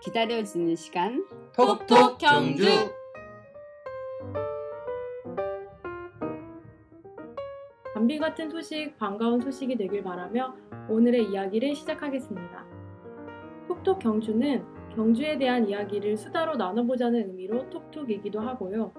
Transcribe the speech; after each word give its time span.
기다려지는 0.00 0.76
시간 0.76 1.26
톡톡 1.56 2.18
경주. 2.18 2.64
담비 7.94 8.18
같은 8.18 8.48
소식, 8.48 8.96
반가운 8.96 9.40
소식이 9.40 9.76
되길 9.76 10.04
바라며 10.04 10.54
오늘의 10.88 11.30
이야기를 11.30 11.74
시작하겠습니다. 11.74 12.64
톡톡 13.66 13.98
경주는 13.98 14.64
경주에 14.94 15.36
대한 15.36 15.68
이야기를 15.68 16.16
수다로 16.16 16.56
나눠보자는 16.56 17.28
의미로 17.28 17.68
톡톡이기도 17.70 18.40
하고요. 18.40 18.92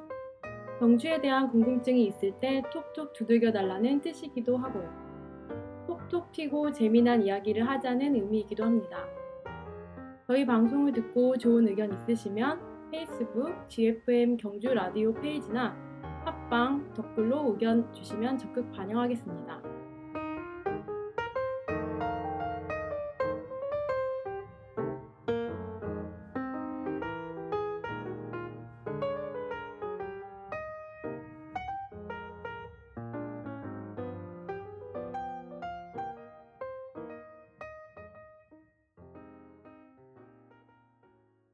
경주에 0.80 1.22
대한 1.22 1.50
궁금증이 1.50 2.06
있을 2.06 2.32
때 2.40 2.62
톡톡 2.72 3.14
두들겨 3.14 3.52
달라는 3.52 4.02
뜻이기도 4.02 4.58
하고요. 4.58 4.90
톡톡 5.88 6.32
튀고 6.32 6.72
재미난 6.72 7.24
이야기를 7.24 7.68
하자는 7.68 8.16
의미이기도 8.16 8.64
합니다. 8.64 9.06
저희 10.30 10.46
방송을 10.46 10.94
듣고 10.94 11.36
좋은 11.40 11.68
의견 11.68 11.92
있으시면 11.92 12.60
페이스북 12.92 13.52
GFM 13.68 14.38
경주 14.38 14.72
라디오 14.72 15.12
페이지나 15.12 15.76
팟빵 16.24 16.94
댓글로 16.94 17.54
의견 17.54 17.92
주시면 17.92 18.38
적극 18.38 18.72
반영하겠습니다. 18.72 19.69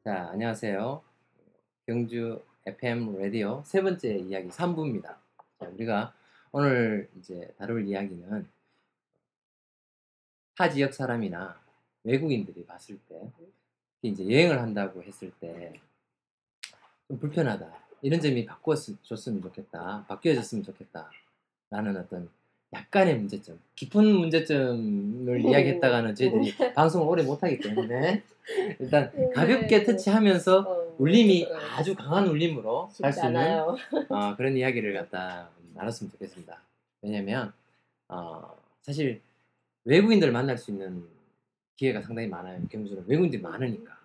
자, 0.05 0.30
안녕하세요. 0.32 1.02
경주 1.88 2.40
FM 2.68 3.18
라디오 3.20 3.63
세 3.66 3.82
번째 3.82 4.18
이야기 4.20 4.49
3부입니다. 4.49 5.18
자, 5.60 5.68
우리가 5.74 6.13
오늘 6.52 7.10
이제 7.18 7.52
다룰 7.57 7.88
이야기는 7.88 8.48
타 10.55 10.70
지역 10.70 10.94
사람이나 10.94 11.60
외국인들이 12.04 12.68
봤을 12.68 12.99
때 13.10 13.32
이제 14.04 14.24
여행을 14.24 14.62
한다고 14.62 15.02
했을 15.02 15.32
때 15.40 15.74
좀 17.07 17.20
불편하다. 17.20 17.68
이런 18.04 18.22
점이 18.22 18.46
바꾸어줬으면 18.46 19.41
좋겠다. 19.41 20.05
바뀌어졌으면 20.07 20.63
좋겠다. 20.63 21.10
라는 21.72 21.98
어떤 21.98 22.29
약간의 22.74 23.16
문제점, 23.18 23.60
깊은 23.76 24.05
문제점을 24.05 25.41
이야기했다가는 25.46 26.16
저희들이 26.16 26.54
방송을 26.76 27.07
오래 27.07 27.24
못하기 27.24 27.60
때문에 27.60 28.24
일단 28.80 29.12
가볍게 29.34 29.84
터치하면서 29.84 30.60
어, 30.60 30.96
울림이 30.98 31.46
어, 31.46 31.55
아주 31.77 31.96
강한 31.96 32.27
울림으로 32.27 32.90
할 33.02 33.13
수 33.13 33.20
있는. 33.26 33.41
어, 34.10 34.35
그런 34.35 34.57
이야기를 34.57 34.94
갖다 34.94 35.49
나눴으면 35.74 36.12
좋겠습니다. 36.12 36.62
왜냐면 37.02 37.54
어, 38.10 38.55
사실 38.82 39.22
외국인들 39.85 40.32
만날 40.32 40.57
수 40.57 40.72
있는 40.72 41.04
기회가 41.76 42.02
상당히 42.02 42.27
많아요. 42.27 42.62
경주는 42.70 43.04
외국인들이 43.07 43.41
많으니까 43.41 43.98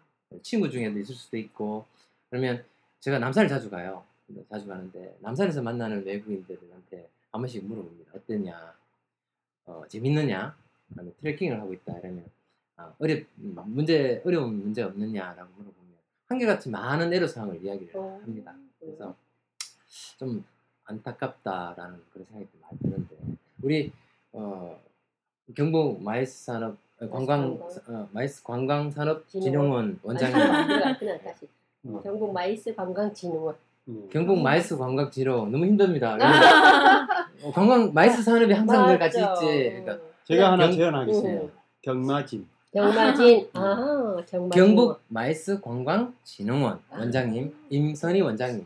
친구 0.42 0.70
중에도 0.70 0.98
있을 0.98 1.14
수도 1.14 1.36
있고 1.36 1.86
그러면 2.28 2.64
제가 3.00 3.18
남산을 3.18 3.48
자주 3.48 3.68
가요. 3.70 4.04
자주 4.48 4.66
가는데 4.68 5.16
남산에서 5.20 5.60
만나는 5.62 6.04
외국인들한테 6.06 7.08
한 7.32 7.40
번씩 7.40 7.64
물어봅니다. 7.64 8.12
어땠냐? 8.14 8.74
어, 9.66 9.82
재밌느냐? 9.88 10.56
그다음에 10.88 11.12
트레킹을 11.20 11.60
하고 11.60 11.72
있다 11.72 11.98
이러면 11.98 12.24
아, 12.76 12.92
어렵 12.98 13.22
문제 13.36 14.20
어려운 14.24 14.58
문제 14.60 14.82
없느냐라고 14.82 15.50
물어보면 15.56 15.90
한결같이 16.26 16.70
많은 16.70 17.12
애로사항을 17.12 17.62
이야기를 17.64 17.96
어. 17.96 18.20
합니다. 18.22 18.54
그래서 18.80 19.14
좀 20.18 20.44
안타깝다라는 20.84 22.02
그런 22.12 22.26
생각이 22.26 22.48
좀 22.50 22.60
많이 22.62 22.78
드는데 22.80 23.16
우리 23.62 23.92
어, 24.32 24.80
경북 25.54 26.02
MICE 26.02 26.44
산업 26.46 26.76
어, 27.00 27.08
관광 27.08 27.58
어, 27.86 28.08
MICE 28.12 28.42
관광 28.42 28.90
산업 28.90 29.28
진흥원 29.28 30.00
원장님 30.02 30.36
그냥 30.36 30.98
그냥 30.98 31.18
다시 31.22 31.46
어. 31.84 32.00
경북 32.02 32.32
MICE 32.32 32.74
관광 32.74 33.12
진흥원 33.14 33.56
경북 34.10 34.40
MICE 34.40 34.76
관광 34.76 35.10
진흥 35.10 35.46
너무 35.46 35.66
힘듭니다. 35.66 36.16
어, 37.42 37.50
관광 37.52 37.92
MICE 37.92 38.22
산업이 38.22 38.52
항상 38.52 38.86
늘 38.88 38.98
같이. 38.98 39.18
있지. 39.18 39.70
그러니까 39.70 39.98
제가 40.24 40.52
하나 40.52 40.66
경- 40.66 40.76
제안하겠습니다. 40.76 41.42
음. 41.44 41.50
경마진. 41.82 42.46
경마진 42.72 43.48
아 43.54 44.16
경마진 44.28 44.50
경북 44.50 45.00
MICE 45.08 45.60
관광 45.60 46.14
진흥원 46.22 46.78
원장님 46.90 47.52
임선희 47.68 48.20
원장님 48.20 48.64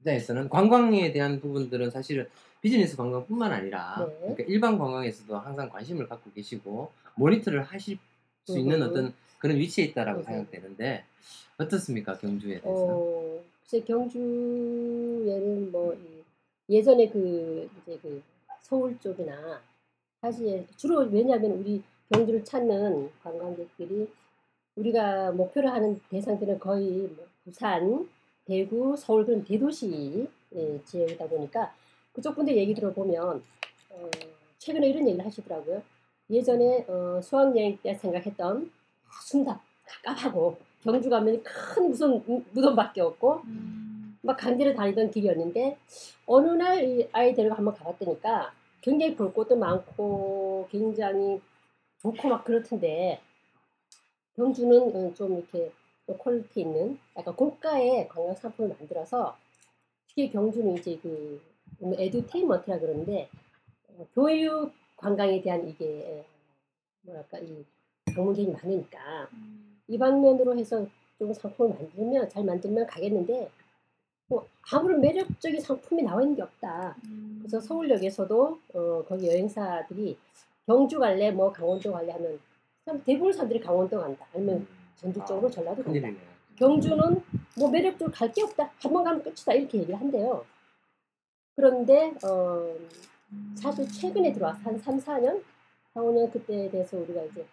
입장에서는 0.00 0.48
관광에 0.48 1.12
대한 1.12 1.38
부분들은 1.40 1.90
사실은 1.90 2.26
비즈니스 2.62 2.96
관광뿐만 2.96 3.52
아니라 3.52 3.96
네. 3.98 4.16
그러니까 4.20 4.44
일반 4.46 4.78
관광에서도 4.78 5.36
항상 5.36 5.68
관심을 5.68 6.08
갖고 6.08 6.30
계시고 6.32 6.90
모니터를 7.16 7.62
하실 7.62 7.98
수 8.46 8.58
있는 8.58 8.80
음흠. 8.80 8.90
어떤 8.90 9.12
그런 9.38 9.56
위치에 9.58 9.84
있다라고 9.86 10.20
음흠. 10.20 10.26
생각되는데 10.26 11.04
어떻습니까 11.58 12.16
경주에 12.16 12.60
대해서? 12.60 12.70
어 12.70 13.38
글쎄 13.68 13.84
경주에는 13.84 15.72
뭐 15.72 15.92
이, 15.94 16.15
예전에 16.68 17.08
그 17.08 17.68
이제 17.82 17.98
그 18.02 18.22
서울 18.60 18.98
쪽이나 18.98 19.60
사실 20.20 20.66
주로 20.76 21.00
왜냐하면 21.00 21.52
우리 21.52 21.82
경주를 22.12 22.44
찾는 22.44 23.10
관광객들이 23.22 24.08
우리가 24.76 25.32
목표로 25.32 25.68
하는 25.68 26.00
대상들은 26.10 26.58
거의 26.58 27.08
뭐 27.16 27.26
부산, 27.44 28.08
대구, 28.44 28.96
서울 28.96 29.24
그런 29.24 29.44
대도시 29.44 30.28
예, 30.54 30.80
지역이다 30.84 31.26
보니까 31.26 31.72
그쪽 32.12 32.34
분들 32.34 32.56
얘기 32.56 32.74
들어보면 32.74 33.42
어, 33.90 34.10
최근에 34.58 34.88
이런 34.88 35.06
얘기를 35.06 35.24
하시더라고요. 35.24 35.82
예전에 36.30 36.84
어, 36.88 37.20
수학여행 37.22 37.78
때 37.82 37.94
생각했던 37.94 38.70
숨답 39.22 39.60
깝깝하고 39.84 40.56
경주 40.82 41.08
가면 41.08 41.42
큰 41.42 41.88
무슨 41.88 42.22
무덤밖에 42.52 43.00
없고 43.00 43.42
막 44.26 44.36
강제로 44.36 44.74
다니던 44.74 45.10
길이었는데 45.10 45.76
어느 46.26 46.48
날 46.50 46.82
이 46.84 47.08
아이 47.12 47.34
데리고 47.34 47.54
한번 47.54 47.74
가봤더니까 47.74 48.52
굉장히 48.82 49.14
볼 49.16 49.32
곳도 49.32 49.56
많고 49.56 50.68
굉장히 50.70 51.40
좋고 52.02 52.28
막 52.28 52.44
그렇던데 52.44 53.20
경주는 54.36 54.94
어, 54.94 55.14
좀 55.14 55.38
이렇게 55.38 55.72
quality 56.18 56.60
있는 56.60 56.98
약간 57.16 57.34
고가의 57.34 58.08
관광 58.08 58.34
상품을 58.36 58.76
만들어서 58.78 59.36
특히 60.08 60.30
경주는 60.30 60.76
이제 60.76 60.98
그 61.02 61.40
edutainment라 61.82 62.78
그러는데 62.78 63.28
어, 63.88 64.06
교육 64.14 64.72
관광에 64.96 65.40
대한 65.42 65.66
이게 65.68 65.84
에, 65.86 66.26
뭐랄까 67.02 67.38
이 67.38 67.64
방문객이 68.14 68.50
많으니까 68.50 69.28
이 69.88 69.98
방면으로 69.98 70.56
해서 70.58 70.86
좀 71.18 71.32
상품을 71.32 71.74
만들면 71.74 72.28
잘 72.28 72.44
만들면 72.44 72.86
가겠는데 72.86 73.50
뭐 74.28 74.46
아무런 74.72 75.00
매력적인 75.00 75.60
상품이 75.60 76.02
나와 76.02 76.22
있는 76.22 76.36
게 76.36 76.42
없다. 76.42 76.96
그래서 77.38 77.60
서울역에서도 77.60 78.60
어, 78.74 79.04
거기 79.08 79.28
여행사들이 79.28 80.16
경주 80.66 80.98
갈래 80.98 81.30
뭐 81.30 81.52
강원도 81.52 81.92
갈래 81.92 82.12
하면 82.12 82.38
참 82.84 83.02
대부분 83.04 83.32
사람들이 83.32 83.60
강원도 83.60 84.00
간다. 84.00 84.26
아니면 84.34 84.66
전주 84.96 85.20
쪽으로 85.26 85.50
전라도 85.50 85.82
간다. 85.82 85.90
큰일이네요. 86.00 86.36
경주는 86.56 87.22
뭐 87.58 87.70
매력적으로 87.70 88.12
갈 88.12 88.32
게 88.32 88.42
없다. 88.42 88.72
한 88.82 88.92
번 88.92 89.04
가면 89.04 89.22
끝이다. 89.22 89.52
이렇게 89.52 89.78
얘기를 89.78 89.98
한대요. 90.00 90.44
그런데 91.54 92.12
어, 92.24 92.74
사실 93.54 93.88
최근에 93.88 94.32
들어와서 94.32 94.60
한 94.62 94.78
3, 94.78 94.98
4년? 94.98 95.42
4, 95.94 96.00
5년 96.00 96.32
그때에 96.32 96.68
대해서 96.70 96.96
우리가 96.98 97.22
이제 97.24 97.46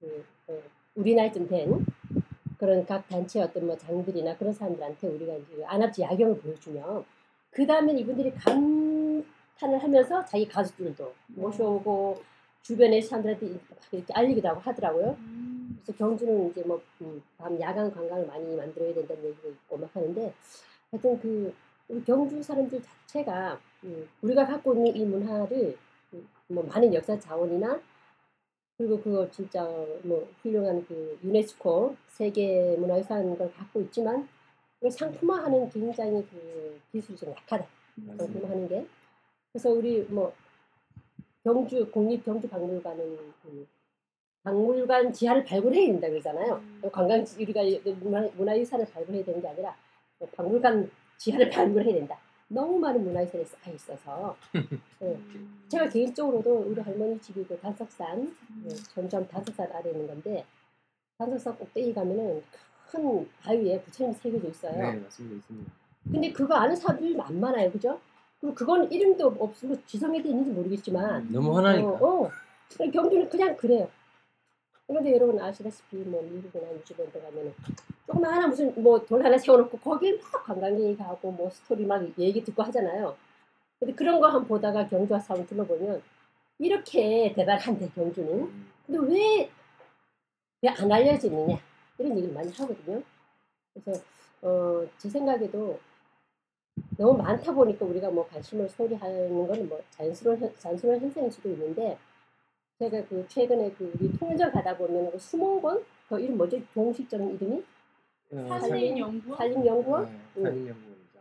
그, 0.00 0.24
어, 0.48 0.58
우리 0.94 1.14
나이쯤 1.14 1.46
된 1.48 1.84
그런 2.58 2.84
각 2.86 3.06
단체 3.08 3.40
어떤 3.40 3.66
뭐 3.66 3.76
장들이나 3.76 4.36
그런 4.36 4.52
사람들한테 4.52 5.08
우리가 5.08 5.34
이제 5.34 5.64
안압지 5.64 6.02
야경을 6.02 6.38
보여주면 6.40 7.04
그 7.50 7.66
다음에 7.66 7.92
이분들이 7.92 8.32
감탄을 8.34 9.78
하면서 9.82 10.24
자기 10.24 10.46
가족들도 10.48 11.12
모셔오고 11.28 12.22
주변의 12.62 13.02
사람들한테 13.02 13.46
막 13.48 13.60
이렇게 13.92 14.12
알리기도 14.12 14.48
하고 14.48 14.60
하더라고요. 14.60 15.16
그래서 15.84 15.92
경주는 15.98 16.50
이제 16.50 16.62
뭐 16.62 16.80
밤 17.38 17.60
야간 17.60 17.92
관광을 17.92 18.26
많이 18.26 18.56
만들어야 18.56 18.92
된다는 18.94 19.24
얘기도 19.24 19.48
있고 19.50 19.76
막 19.76 19.88
하는데 19.94 20.32
하여튼 20.90 21.20
그 21.20 21.54
우리 21.88 22.02
경주 22.04 22.42
사람들 22.42 22.82
자체가 22.82 23.58
음, 23.84 24.08
우리가 24.22 24.46
갖고 24.46 24.74
있는 24.74 24.96
이 24.96 25.04
문화를 25.04 25.76
음, 26.14 26.28
뭐 26.48 26.64
많은 26.64 26.92
역사 26.92 27.18
자원이나 27.18 27.80
그리고 28.76 29.00
그거 29.00 29.30
진짜 29.30 29.64
뭐 30.02 30.28
훌륭한 30.42 30.84
그 30.86 31.18
유네스코 31.24 31.96
세계 32.08 32.76
문화유산 32.76 33.36
걸 33.38 33.50
갖고 33.52 33.80
있지만 33.82 34.28
그걸 34.74 34.90
상품화하는 34.90 35.70
굉장히 35.70 36.26
그 36.30 36.78
기술이 36.92 37.16
좀 37.16 37.30
약하다. 37.30 37.66
상품화하는 38.18 38.68
게 38.68 38.86
그래서 39.52 39.70
우리 39.70 40.02
뭐 40.02 40.32
경주 41.42 41.90
국립 41.90 42.24
경주 42.24 42.48
박물관은 42.48 43.16
그 43.42 43.66
박물관 44.42 45.12
지하를 45.12 45.44
발굴해야 45.44 45.86
된다 45.86 46.08
그러잖아요. 46.08 46.60
관광지 46.92 47.42
우리가 47.42 47.62
문화, 48.00 48.28
문화유산을 48.36 48.86
발굴해야 48.92 49.24
되는 49.24 49.40
게 49.40 49.48
아니라 49.48 49.74
박물관 50.36 50.90
지하를 51.16 51.48
발굴해야 51.50 51.94
된다. 51.94 52.18
너무 52.48 52.78
많은 52.78 53.04
문화유산이 53.04 53.44
쌓여 53.44 53.74
있어서 53.74 54.36
예. 55.02 55.18
제가 55.68 55.88
개인적으로도 55.88 56.66
우리 56.68 56.80
할머니 56.80 57.18
집이 57.20 57.44
그 57.44 57.58
단석산 57.58 58.34
예, 58.64 58.74
점점 58.94 59.26
단석산 59.26 59.70
아래 59.72 59.90
있는 59.90 60.06
건데 60.06 60.44
단석산 61.18 61.56
꼭대기 61.58 61.92
가면은 61.92 62.42
큰 62.88 63.28
바위에 63.40 63.80
부처님 63.82 64.14
새겨져 64.14 64.48
있어요. 64.48 64.72
네, 64.72 65.00
맞습니다. 65.00 65.36
있습니다. 65.36 65.72
근데 66.10 66.32
그거 66.32 66.54
아는 66.54 66.76
사람들이 66.76 67.20
안 67.20 67.40
많아요, 67.40 67.70
그죠? 67.72 67.98
그리고 68.40 68.54
그건 68.54 68.90
이름도 68.92 69.26
없고 69.26 69.84
지성에 69.86 70.22
돼 70.22 70.28
있는지 70.28 70.50
모르겠지만 70.50 71.32
너무 71.32 71.56
흔하니까. 71.56 71.88
어, 71.88 72.24
어. 72.24 72.30
경주는 72.92 73.28
그냥 73.28 73.56
그래요. 73.56 73.88
그런데 74.86 75.12
여러분 75.14 75.38
아시다시피 75.40 75.96
뭐 75.98 76.22
미국이나 76.22 76.70
뉴질랜드 76.72 77.20
가면은 77.20 77.52
조그만 78.06 78.32
하나 78.32 78.46
무슨 78.46 78.72
뭐 78.82 79.04
돌 79.04 79.24
하나 79.24 79.36
세워놓고 79.36 79.78
거기에 79.78 80.18
막 80.32 80.44
관광객이 80.44 80.96
가고 80.96 81.32
뭐 81.32 81.50
스토리 81.50 81.84
막 81.84 82.02
얘기 82.18 82.42
듣고 82.44 82.62
하잖아요. 82.64 83.16
근데 83.80 83.92
그런 83.94 84.20
거 84.20 84.26
한번 84.28 84.46
보다가 84.46 84.86
경주 84.88 85.12
와서 85.12 85.34
한번 85.34 85.46
둘러보면 85.48 86.02
이렇게 86.58 87.32
대단한데 87.34 87.90
경주는 87.94 88.30
음, 88.32 88.70
근데 88.86 88.98
왜 89.14 89.50
왜 90.62 90.68
안 90.70 90.90
알려지느냐 90.90 91.58
이런 91.98 92.12
얘기를 92.16 92.34
많이 92.34 92.50
하거든요. 92.52 93.02
그래서 93.74 94.02
어, 94.42 94.86
제 94.98 95.08
생각에도 95.08 95.78
너무 96.96 97.18
많다 97.22 97.52
보니까 97.52 97.84
우리가 97.84 98.10
뭐 98.10 98.26
관심을 98.28 98.68
소리하는 98.70 99.46
거는 99.46 99.68
뭐 99.68 99.80
자연스러운 99.90 100.38
현- 100.40 100.54
자연스러운 100.58 100.98
현상일 101.00 101.30
수도 101.30 101.50
있는데 101.50 101.98
제가 102.78 103.02
그 103.08 103.24
최근에 103.28 103.70
그 103.72 103.90
우리 103.98 104.12
통일전 104.18 104.50
가다 104.52 104.76
보면 104.76 105.10
그 105.10 105.18
수목원? 105.18 105.82
그 106.08 106.20
이름 106.20 106.36
뭐죠 106.36 106.60
공식적인 106.74 107.34
이름이? 107.34 107.64
어, 108.32 108.46
살림 108.48 108.60
살림- 108.60 108.98
연구? 108.98 109.36
산림연구원? 109.36 110.04
네, 110.34 110.42
산림연구원이죠. 110.42 111.18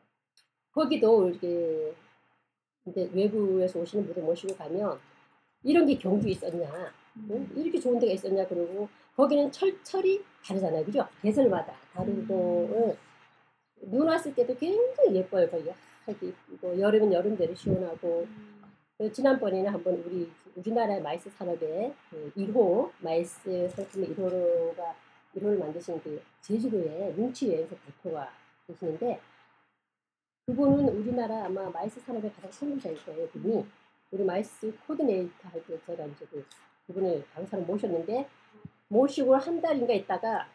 거기도 0.73 1.29
이렇게 1.29 1.93
이제 2.87 3.09
외부에서 3.13 3.79
오시는 3.79 4.05
분들 4.05 4.23
모시고 4.23 4.55
가면 4.55 4.99
이런 5.63 5.85
게 5.85 5.97
경주에 5.97 6.31
있었냐? 6.31 6.69
응? 7.29 7.49
이렇게 7.55 7.79
좋은 7.79 7.97
데가 7.99 8.11
있었냐? 8.13 8.45
그러고 8.47 8.89
거기는 9.15 9.49
철철이 9.51 10.23
다르잖아요. 10.43 10.83
그죠? 10.83 11.07
계절마다 11.21 11.73
다르고 11.93 12.69
응. 12.73 13.89
눈 13.89 14.07
왔을 14.07 14.35
때도 14.35 14.55
굉장히 14.57 15.15
예뻐요. 15.15 15.47
하기. 16.07 16.33
이거 16.53 16.77
여름은 16.79 17.13
여름대로 17.13 17.55
시원하고 17.55 18.27
그 18.27 18.54
지난번에는 18.99 19.73
한번 19.73 19.93
우리 20.05 20.31
우리나라 20.55 20.97
MICE 21.01 21.29
산업의 21.29 21.93
그 22.09 22.31
1호 22.37 22.89
MICE 22.99 23.67
상품의 23.69 24.15
1호가 24.15 24.93
1호를 25.35 25.59
만드신 25.59 25.99
그 26.01 26.21
제주도의 26.41 27.13
눈치 27.13 27.51
여행사 27.51 27.75
대표가 27.75 28.29
계시는데 28.65 29.19
그분은 30.45 30.87
우리나라 30.95 31.43
아마 31.45 31.69
MICE 31.69 31.99
산업의 31.99 32.31
가장 32.35 32.49
선구자일 32.51 33.03
거예요 33.05 33.27
그분이. 33.29 33.65
우리 34.11 34.23
MICE 34.23 34.73
코디네이터 34.87 35.49
할 35.49 35.61
때 35.67 35.77
제가 35.85 36.05
이제 36.05 36.25
그 36.31 36.45
그분을 36.87 37.25
강사로 37.33 37.63
모셨는데 37.63 38.29
모시고 38.87 39.35
한 39.35 39.59
달인가 39.59 39.93
있다가 39.93 40.47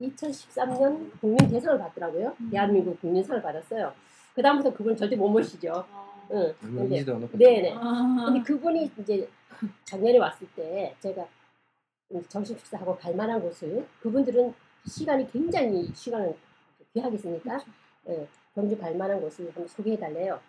2013년 0.00 1.20
국민 1.20 1.48
대상을 1.48 1.78
받더라고요. 1.78 2.34
음. 2.40 2.50
대한민국 2.50 3.00
국민상을 3.00 3.40
받았어요. 3.40 3.92
그 4.34 4.42
다음부터 4.42 4.72
그분 4.74 4.96
절대 4.96 5.14
못 5.14 5.28
모시죠 5.28 5.84
응. 6.30 6.54
너무 6.60 6.88
근데. 6.88 7.02
네네. 7.38 7.74
아. 7.74 8.24
근데 8.26 8.42
그분이 8.42 8.90
이제 8.98 9.28
작년에 9.84 10.18
왔을 10.18 10.46
때 10.54 10.94
제가 11.00 11.26
점심 12.28 12.56
식사하고 12.56 12.96
갈 12.96 13.14
만한 13.14 13.40
곳을 13.40 13.86
그분들은 14.00 14.54
시간이 14.86 15.30
굉장히 15.30 15.92
시간을 15.94 16.36
귀하게 16.92 17.18
쓰니까 17.18 17.60
예, 18.08 18.26
경주 18.54 18.76
갈 18.78 18.96
만한 18.96 19.20
곳을 19.20 19.46
한번 19.46 19.66
소개해 19.68 19.98
달래요. 19.98 20.40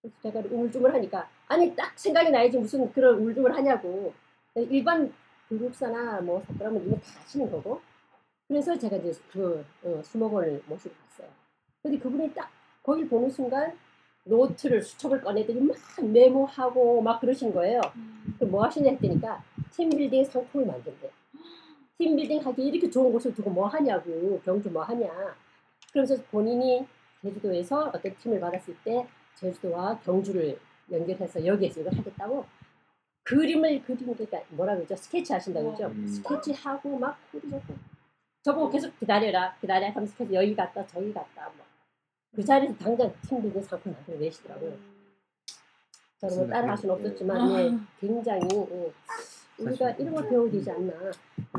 그래서 0.00 0.16
제가 0.22 0.40
우물쭈물 0.50 0.94
하니까 0.94 1.28
아니 1.48 1.74
딱 1.74 1.98
생각이 1.98 2.30
나야지 2.30 2.58
무슨 2.58 2.90
그런 2.92 3.18
우물쭈물 3.18 3.54
하냐고 3.54 4.12
일반 4.54 5.12
교육사나 5.48 6.20
뭐 6.20 6.42
사람은 6.58 6.86
이미 6.86 6.94
다 7.00 7.20
아시는 7.24 7.50
거고 7.50 7.80
그래서 8.48 8.76
제가 8.78 8.96
이제 8.96 9.12
그 9.30 9.64
어, 9.82 10.00
수목원을 10.02 10.62
모시고 10.66 10.94
갔어요. 11.08 11.28
근데 11.82 11.98
그분이 11.98 12.32
딱 12.34 12.50
거길 12.82 13.08
보는 13.08 13.30
순간 13.30 13.76
노트를 14.24 14.82
수첩을 14.82 15.20
꺼내더니 15.20 15.60
막 15.60 15.76
메모하고 16.02 17.00
막 17.02 17.20
그러신 17.20 17.52
거예요. 17.52 17.80
그럼 18.38 18.50
뭐 18.50 18.64
하시냐 18.64 18.90
했더니까 18.92 19.42
팀빌딩 19.72 20.24
상품을 20.24 20.66
만든대. 20.66 21.10
팀빌딩 21.98 22.44
하기 22.44 22.62
이렇게 22.62 22.90
좋은 22.90 23.12
곳을 23.12 23.34
두고 23.34 23.50
뭐 23.50 23.66
하냐고 23.66 24.40
경주 24.44 24.70
뭐 24.70 24.82
하냐. 24.82 25.08
그러면서 25.92 26.22
본인이 26.30 26.86
제주도에서 27.22 27.90
어떤 27.94 28.14
팀을 28.16 28.40
받았을 28.40 28.74
때 28.84 29.06
제주도와 29.34 29.98
경주를 30.00 30.58
연결해서 30.90 31.44
여기에서 31.44 31.80
이걸 31.80 31.96
하겠다고 31.98 32.44
그림을 33.24 33.82
그리는 33.82 34.14
그러니까 34.14 34.42
뭐라 34.50 34.74
그러죠 34.74 34.96
스케치 34.96 35.32
하신다고 35.32 35.74
그러죠 35.74 35.94
음. 35.94 36.06
스케치하고 36.06 36.98
막 36.98 37.18
그리고 37.30 37.60
저보고 38.42 38.70
계속 38.70 38.98
기다려라 38.98 39.54
기다려 39.60 39.88
하면서 39.90 40.16
계속 40.16 40.32
여기 40.34 40.54
갔다 40.54 40.86
저기 40.86 41.12
갔다 41.12 41.50
뭐. 41.56 41.69
그 42.34 42.44
자리에서 42.44 42.74
당장 42.76 43.12
팀빌딩 43.28 43.62
상품 43.62 43.92
만들어 43.92 44.18
내시더라고요. 44.18 44.76
저는 46.20 46.36
뭐 46.36 46.46
따라 46.48 46.70
할 46.70 46.78
수는 46.78 46.94
네. 46.96 47.00
없었지만 47.08 47.50
예, 47.52 47.78
굉장히 48.00 48.40
예, 48.52 48.92
우리가 49.58 49.90
이런 49.92 50.14
걸 50.14 50.28
배워야 50.28 50.50
되지 50.50 50.70
않나. 50.70 50.92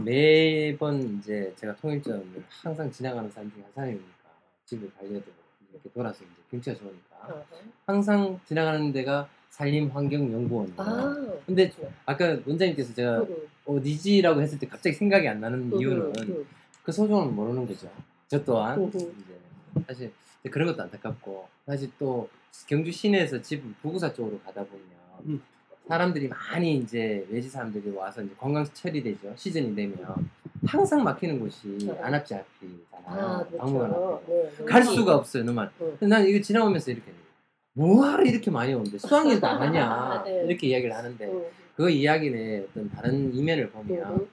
매번 0.03 1.17
이제 1.17 1.53
제가 1.57 1.75
통일전을 1.75 2.43
항상 2.47 2.91
지나가는 2.91 3.29
사람 3.29 3.51
중에 3.51 3.63
한 3.63 3.71
사람이니까 3.73 4.29
집을 4.65 4.91
관리해도 4.97 5.31
이렇게 5.71 5.89
돌아서 5.91 6.23
이제 6.23 6.41
경치가 6.49 6.77
좋으니까 6.77 7.15
어. 7.27 7.45
항상 7.85 8.39
지나가는 8.45 8.91
데가 8.91 9.27
산림환경연구원이에요. 9.49 10.75
아, 10.81 11.39
근데 11.45 11.69
그렇죠. 11.69 11.91
아까 12.05 12.25
원장님께서 12.45 12.93
제가 12.93 13.19
응, 13.19 13.27
응, 13.29 13.75
어디지라고 13.75 14.41
했을 14.41 14.57
때 14.57 14.67
갑자기 14.67 14.95
생각이 14.95 15.27
안 15.27 15.41
나는 15.41 15.69
응, 15.73 15.79
이유는 15.79 16.13
응, 16.17 16.45
그 16.83 16.91
소중함을 16.91 17.33
모르는 17.33 17.67
거죠. 17.67 17.89
저 18.27 18.41
또한. 18.43 18.89
이제 18.89 19.11
사실 19.87 20.11
그런 20.49 20.67
것도 20.67 20.81
안타깝고 20.83 21.47
사실 21.65 21.91
또 21.99 22.29
경주 22.67 22.91
시내에서 22.91 23.41
집 23.41 23.61
부구사 23.81 24.13
쪽으로 24.13 24.39
가다 24.39 24.63
보면 24.65 25.41
사람들이 25.87 26.27
많이 26.27 26.77
이제 26.77 27.25
외지 27.29 27.49
사람들이 27.49 27.89
와서 27.91 28.21
이제 28.21 28.33
관광철이 28.37 29.03
되죠. 29.03 29.33
시즌이 29.35 29.75
되면 29.75 29.97
항상 30.65 31.03
막히는 31.03 31.39
곳이 31.39 31.67
네. 31.85 31.99
안압지 31.99 32.35
앞이잖아요. 32.35 33.25
아, 33.25 33.45
그렇죠. 33.45 33.83
앞에. 33.83 34.31
네, 34.31 34.51
네. 34.57 34.65
갈 34.65 34.83
수가 34.83 35.15
없어요, 35.15 35.43
너만. 35.43 35.69
응. 35.81 35.97
근데 35.99 36.07
난 36.07 36.25
이거 36.25 36.39
지나오면서 36.39 36.91
이렇게 36.91 37.11
뭐하러 37.73 38.23
이렇게 38.23 38.51
많이 38.51 38.73
오는데 38.73 38.97
수학여도 38.97 39.45
안 39.45 39.61
하냐 39.61 40.23
네. 40.25 40.45
이렇게 40.45 40.67
이야기를 40.67 40.93
하는데 40.95 41.25
응, 41.25 41.45
그 41.75 41.89
이야기의 41.89 42.67
어떤 42.69 42.89
다른 42.89 43.33
이면을 43.33 43.71
응, 43.75 43.83
보면 43.87 44.11
응, 44.11 44.27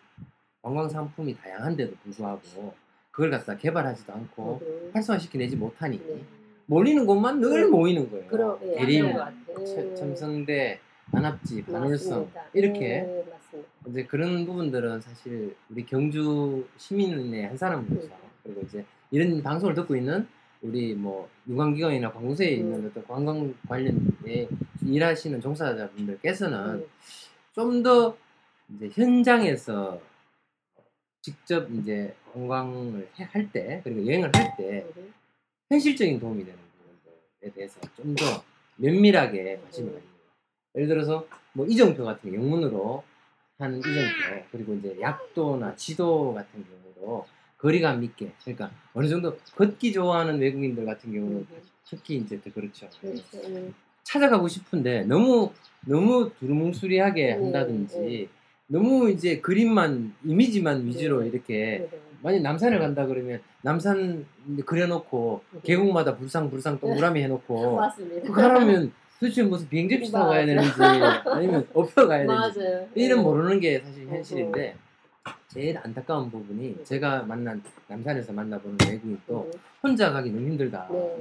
관광 0.60 0.88
상품이 0.88 1.36
다양한데도 1.36 1.94
불구하고 2.02 2.74
그걸 3.18 3.32
갖다 3.32 3.56
개발하지도 3.56 4.12
않고 4.12 4.60
응, 4.62 4.90
활성화시켜내지 4.94 5.56
못하니 5.56 5.98
네. 6.06 6.20
몰리는 6.66 7.04
곳만 7.04 7.40
늘 7.40 7.64
응. 7.64 7.70
모이는 7.72 8.08
거예요. 8.08 8.28
그럼 8.28 8.58
예, 8.62 8.76
대림. 8.76 9.12
첨- 9.66 9.96
첨성대, 9.96 10.78
안압지, 11.10 11.64
반월성 11.64 12.10
맞습니다. 12.20 12.44
이렇게 12.52 12.78
네, 13.02 13.24
맞습니다. 13.28 13.68
이제 13.88 14.04
그런 14.04 14.46
부분들은 14.46 15.00
사실 15.00 15.56
우리 15.68 15.84
경주 15.84 16.64
시민의 16.76 17.48
한 17.48 17.56
사람으로서 17.56 18.08
그리고 18.44 18.60
이제 18.60 18.84
이런 19.10 19.42
방송을 19.42 19.74
듣고 19.74 19.96
있는 19.96 20.28
우리 20.62 20.94
뭐 20.94 21.28
유관기관이나 21.48 22.12
관공서에 22.12 22.54
음. 22.54 22.60
있는 22.60 22.86
어떤 22.86 23.04
관광 23.08 23.52
관련에 23.68 24.48
일하시는 24.86 25.40
종사자분들께서는 25.40 26.56
응, 26.56 26.86
좀더 27.52 28.16
이제 28.76 28.88
현장에서 28.92 30.00
직접 31.22 31.70
이제 31.72 32.14
관광을 32.32 33.08
할 33.14 33.50
때 33.52 33.80
그리고 33.84 34.06
여행을 34.06 34.30
할때 34.34 34.86
응, 34.96 35.12
현실적인 35.68 36.18
도움이 36.20 36.44
되는 36.44 36.58
부분들에 36.78 37.52
대해서 37.54 37.80
좀 37.96 38.14
더 38.14 38.24
면밀하게 38.76 39.58
관심을 39.62 39.92
가지고 39.92 40.18
예를 40.76 40.88
들어서 40.88 41.26
뭐 41.52 41.66
이정표 41.66 42.04
같은 42.04 42.30
게 42.30 42.36
영문으로 42.36 43.02
한 43.58 43.76
이정표 43.78 44.44
그리고 44.52 44.74
이제 44.74 44.96
약도나 45.00 45.74
지도 45.74 46.32
같은 46.34 46.64
경우도 46.64 47.26
거리감 47.56 48.04
있게 48.04 48.32
그러니까 48.44 48.70
어느 48.94 49.08
정도 49.08 49.36
걷기 49.56 49.92
좋아하는 49.92 50.38
외국인들 50.38 50.84
같은 50.86 51.12
경우는 51.12 51.38
음. 51.38 51.62
특히 51.84 52.16
이제 52.18 52.40
더 52.40 52.52
그렇죠. 52.52 52.88
그렇죠. 53.00 53.22
응, 53.46 53.74
찾아가고 54.04 54.46
싶은데 54.46 55.02
너무 55.04 55.52
너무 55.84 56.30
두루뭉술하게 56.38 57.24
네, 57.24 57.32
한다든지 57.32 57.98
네. 57.98 58.28
너무 58.68 59.10
이제 59.10 59.40
그림만 59.40 60.14
이미지만 60.24 60.86
위주로 60.86 61.22
네. 61.22 61.28
이렇게 61.28 61.54
네, 61.54 61.88
네. 61.90 62.00
만약 62.22 62.42
남산을 62.42 62.78
간다 62.78 63.06
그러면 63.06 63.40
남산 63.62 64.26
그려놓고 64.66 65.42
네. 65.52 65.60
계곡마다 65.64 66.16
불상 66.16 66.50
불상 66.50 66.78
동그라미 66.78 67.22
해놓고 67.22 67.76
맞습니다. 67.76 68.26
그거 68.26 68.42
하면 68.42 68.92
도대체 69.18 69.42
무슨 69.42 69.68
비행접시 69.68 70.12
타고. 70.12 70.28
가야 70.28 70.44
되는지 70.44 70.70
아니면 71.24 71.66
업혀 71.72 72.06
가야 72.06 72.26
되는지 72.26 72.58
네. 72.60 73.14
모르는 73.14 73.58
게 73.58 73.80
사실 73.80 74.06
어, 74.06 74.10
현실인데 74.10 74.76
제일 75.48 75.78
안타까운 75.78 76.30
부분이 76.30 76.84
제가 76.84 77.22
만난 77.22 77.62
남산에서 77.86 78.32
만나보는 78.34 78.76
외국인도 78.86 79.50
음, 79.52 79.58
혼자 79.82 80.12
가기 80.12 80.30
너무 80.30 80.46
힘들다. 80.46 80.88
네. 80.92 81.16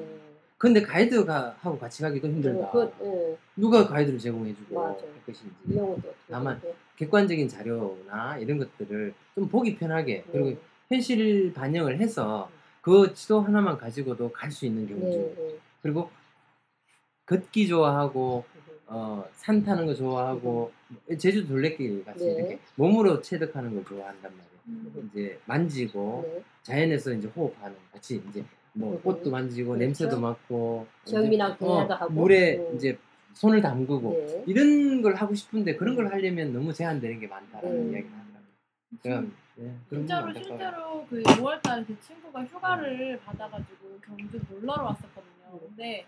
근데 0.57 0.81
가이드가 0.81 1.55
하고 1.59 1.77
같이 1.77 2.01
가기도 2.01 2.27
힘들다. 2.27 2.71
그, 2.71 2.91
예, 3.03 3.37
누가 3.55 3.87
가이드를 3.87 4.17
제공해주고. 4.17 4.79
할 4.81 4.95
것인지 5.25 5.53
되는데? 6.29 6.73
객관적인 6.97 7.47
자료나 7.47 8.37
이런 8.39 8.57
것들을 8.57 9.13
좀 9.35 9.47
보기 9.47 9.77
편하게 9.77 10.23
그리고 10.31 10.49
네. 10.49 10.57
현실 10.89 11.53
반영을 11.53 11.99
해서 11.99 12.49
그 12.81 13.13
지도 13.13 13.41
하나만 13.41 13.77
가지고도 13.77 14.31
갈 14.31 14.51
수 14.51 14.65
있는 14.65 14.87
경주 14.87 15.05
네, 15.05 15.33
네. 15.37 15.57
그리고 15.81 16.09
걷기 17.25 17.67
좋아하고 17.67 18.43
어, 18.87 19.25
산 19.33 19.63
타는 19.63 19.85
거 19.85 19.93
좋아하고 19.93 20.71
제주 21.19 21.45
둘레길 21.45 22.03
같이 22.05 22.25
네. 22.25 22.33
이렇게 22.33 22.59
몸으로 22.75 23.21
체득하는 23.21 23.73
걸 23.75 23.83
좋아한단 23.85 24.31
말이에요. 24.31 24.57
음. 24.67 25.09
이제 25.11 25.39
만지고 25.45 26.23
네. 26.33 26.43
자연에서 26.63 27.13
이제 27.13 27.27
호흡하는 27.27 27.75
같이 27.91 28.21
이제 28.29 28.43
뭐 28.73 28.93
음. 28.93 29.01
꽃도 29.01 29.29
만지고 29.29 29.71
그렇죠. 29.71 29.85
냄새도 29.85 30.19
맡고 30.19 30.87
이제, 31.05 31.15
대화도 31.59 31.93
하고. 31.93 32.13
물에 32.13 32.57
음. 32.57 32.75
이제 32.75 32.97
손을 33.37 33.61
담그고 33.61 34.11
네. 34.13 34.43
이런 34.47 35.01
걸 35.03 35.13
하고 35.15 35.35
싶은데 35.35 35.75
그런 35.75 35.95
걸 35.95 36.11
하려면 36.11 36.51
너무 36.53 36.73
제한되는 36.73 37.19
게 37.19 37.27
많다라는 37.27 37.77
음. 37.77 37.91
이야기를 37.93 38.11
하더라고요. 38.11 38.47
제가 39.03 39.21
네, 39.55 39.75
그런 39.89 40.01
진짜로. 40.03 40.33
실제로 40.33 41.05
그 41.07 41.21
6월달에 41.23 41.87
제 41.87 41.99
친구가 41.99 42.43
휴가를 42.45 43.19
받아가지고 43.23 43.99
경주 44.03 44.39
놀러러 44.49 44.83
왔었거든요. 44.85 45.53
음. 45.53 45.59
근데 45.67 46.05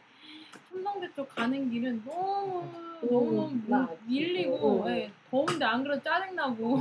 첨성대 0.70 1.08
쪽 1.16 1.30
가는 1.30 1.70
길은 1.70 2.04
너무 2.06 2.62
음, 2.62 3.08
너무 3.08 3.32
너무 3.36 3.62
맞아. 3.68 3.94
밀리고 4.08 4.84
음. 4.86 4.90
예, 4.90 5.12
더운데 5.30 5.64
안 5.66 5.84
그래도 5.84 6.02
짜증나고. 6.04 6.80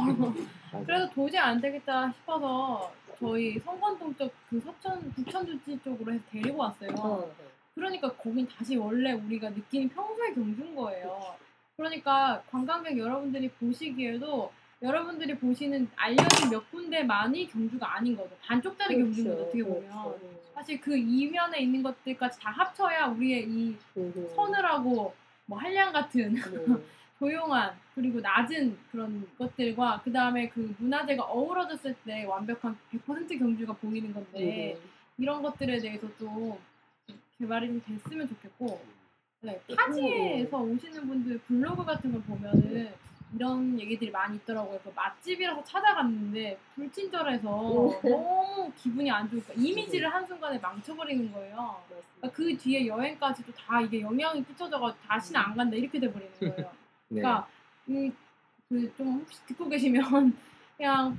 그래서 0.87 1.11
도저히 1.11 1.38
안 1.40 1.61
되겠다 1.61 2.11
싶어서 2.12 2.90
저희 3.19 3.59
성건동 3.59 4.14
쪽 4.17 4.33
그 4.49 4.59
서천 4.61 5.11
북천주치 5.12 5.78
쪽으로 5.85 6.12
해서 6.12 6.25
데리고 6.33 6.57
왔어요. 6.59 7.31
어, 7.78 7.80
그러니까 7.80 8.12
거긴 8.14 8.47
다시 8.49 8.76
원래 8.76 9.12
우리가 9.12 9.50
느끼는 9.50 9.88
평소의 9.90 10.35
경주인 10.35 10.75
거예요. 10.75 11.37
그러니까 11.76 12.42
관광객 12.50 12.99
여러분들이 12.99 13.49
보시기에도 13.50 14.52
여러분들이 14.82 15.37
보시는 15.38 15.88
알려진 15.97 16.50
몇 16.50 16.70
군데만이 16.70 17.49
경주가 17.49 17.97
아닌 17.97 18.16
거죠. 18.16 18.37
반쪽짜리 18.42 18.97
경주인 18.97 19.28
거죠. 19.28 19.42
어떻게 19.42 19.62
보면. 19.62 19.82
그렇죠. 19.82 20.20
사실 20.54 20.80
그 20.80 20.97
이면에 20.97 21.61
있는 21.61 21.82
것들까지 21.82 22.40
다 22.40 22.50
합쳐야 22.50 23.06
우리의 23.06 23.44
이 23.49 23.76
음, 23.97 24.12
음. 24.16 24.28
서늘하고 24.35 25.14
뭐 25.47 25.58
한량 25.58 25.92
같은 25.92 26.37
음, 26.37 26.85
조용한 27.18 27.76
그리고 27.94 28.20
낮은 28.20 28.76
그런 28.90 29.28
것들과 29.38 30.00
그 30.04 30.12
다음에 30.12 30.49
그 30.49 30.75
문화재가 30.78 31.25
어우러졌을 31.25 31.94
때 32.04 32.25
완벽한 32.25 32.76
100% 32.92 33.38
경주가 33.38 33.73
보이는 33.75 34.12
건데 34.12 34.76
음. 34.76 34.90
이런 35.18 35.42
것들에 35.42 35.78
대해서 35.78 36.08
좀 36.16 36.58
개발이 37.38 37.68
좀 37.68 37.83
됐으면 37.87 38.28
좋겠고 38.28 38.80
네, 39.40 39.61
음. 39.71 39.76
타지에서 39.76 40.59
오시는 40.59 41.07
분들 41.07 41.38
블로그 41.47 41.85
같은 41.85 42.12
걸 42.12 42.21
보면은 42.23 42.92
이런 43.35 43.78
얘기들이 43.78 44.11
많이 44.11 44.37
있더라고요. 44.37 44.80
그 44.83 44.90
맛집이라서 44.95 45.62
찾아갔는데 45.62 46.59
불친절해서 46.75 47.88
음. 47.90 48.11
너무 48.11 48.73
기분이 48.76 49.11
안 49.11 49.28
좋으니까 49.28 49.52
이미지를 49.54 50.12
한순간에 50.12 50.59
망쳐버리는 50.59 51.30
거예요. 51.33 51.83
그러니까 51.88 52.37
그 52.37 52.57
뒤에 52.57 52.87
여행까지도 52.87 53.52
다 53.52 53.80
이게 53.80 54.00
영향이 54.00 54.45
끼쳐져서 54.45 54.95
다시는 55.07 55.40
안 55.40 55.57
간다 55.57 55.76
이렇게 55.76 56.00
돼버리는 56.00 56.33
거예요. 56.40 56.57
네. 57.09 57.21
그러니까 57.21 57.49
그좀 58.68 59.21
혹시 59.21 59.47
듣고 59.47 59.68
계시면 59.68 60.02
그냥 60.76 61.18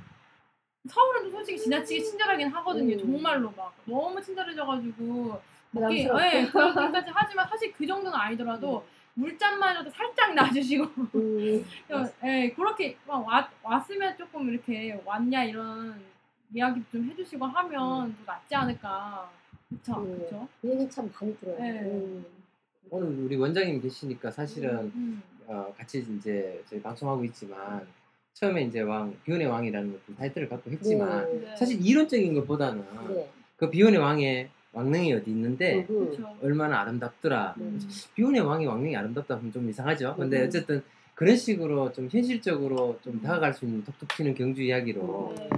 서울은 0.88 1.30
솔직히 1.30 1.58
지나치게 1.58 2.02
친절하긴 2.02 2.48
하거든요. 2.48 2.96
음. 2.96 2.98
정말로 2.98 3.52
막 3.52 3.74
너무 3.84 4.20
친절해져가지고 4.20 5.40
먹기 5.70 6.04
부담스럽게. 6.04 6.38
예 6.38 6.46
그렇게까지 6.46 7.10
하지만 7.14 7.48
사실 7.48 7.72
그 7.72 7.86
정도는 7.86 8.18
아니더라도 8.18 8.84
물잔만이라도 9.14 9.90
살짝 9.90 10.34
놔주시고 10.34 10.84
음, 11.14 11.64
예 12.24 12.50
그렇게 12.50 12.96
막 13.06 13.26
왔, 13.26 13.48
왔으면 13.62 14.16
조금 14.16 14.48
이렇게 14.48 15.00
왔냐 15.04 15.44
이런 15.44 16.00
이야기 16.52 16.82
좀 16.90 17.04
해주시고 17.10 17.44
하면 17.44 18.14
좀 18.16 18.24
낫지 18.26 18.54
않을까 18.54 19.30
그쵸 19.68 19.94
음. 19.98 20.18
그쵸 20.18 20.48
그 20.60 20.70
얘기 20.70 20.90
참 20.90 21.10
많이 21.20 21.36
들어요. 21.38 21.58
네. 21.58 21.80
음. 21.82 22.24
오늘 22.90 23.06
우리 23.24 23.36
원장님 23.36 23.80
계시니까 23.80 24.30
사실은 24.30 24.90
음. 24.94 25.22
어, 25.46 25.72
같이 25.76 26.04
이제 26.16 26.62
저희 26.68 26.80
방송하고 26.82 27.24
있지만 27.24 27.86
처음에 28.32 28.62
이제 28.62 28.80
왕 28.80 29.14
비운의 29.24 29.46
왕이라는 29.46 30.00
그 30.06 30.14
타이틀을 30.14 30.48
갖고 30.48 30.70
했지만 30.70 31.26
네. 31.26 31.50
네. 31.50 31.56
사실 31.56 31.84
이론적인 31.84 32.34
것보다는 32.34 32.84
네. 33.14 33.30
그 33.56 33.70
비운의 33.70 34.00
왕의 34.00 34.50
왕릉이 34.72 35.12
어디 35.14 35.30
있는데 35.30 35.86
음, 35.90 36.10
그쵸 36.10 36.36
얼마나 36.42 36.80
아름답더라. 36.82 37.54
음. 37.58 37.80
비운의 38.14 38.40
왕이 38.42 38.66
왕릉이 38.66 38.96
아름답다 38.96 39.36
하면 39.36 39.52
좀 39.52 39.68
이상하죠. 39.68 40.14
근데 40.16 40.40
음. 40.42 40.46
어쨌든 40.46 40.82
그런 41.14 41.36
식으로 41.36 41.92
좀 41.92 42.08
현실적으로 42.10 42.98
좀 43.02 43.14
음. 43.14 43.22
다가갈 43.22 43.52
수 43.52 43.64
있는 43.64 43.84
톡톡 43.84 44.08
튀는 44.16 44.34
경주 44.34 44.62
이야기로 44.62 45.34
네. 45.36 45.50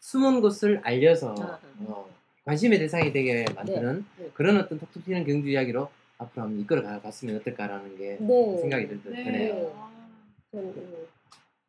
숨은 0.00 0.40
곳을 0.40 0.80
알려서 0.82 1.34
아. 1.38 1.58
어, 1.80 2.08
관심의 2.44 2.78
대상이 2.78 3.12
되게 3.12 3.44
만드는 3.54 4.04
네. 4.18 4.30
그런 4.34 4.56
어떤 4.56 4.78
톡톡 4.78 5.04
튀는 5.04 5.24
경주 5.26 5.48
이야기로 5.50 5.90
앞으로 6.18 6.42
한번 6.44 6.60
이끌어 6.60 6.82
가봤으면 6.82 7.36
어떨까라는 7.36 7.98
게 7.98 8.16
네. 8.18 8.58
생각이 8.60 8.88
들- 8.88 9.00
네. 9.04 9.24
드네요. 9.24 9.72
아. 9.76 9.90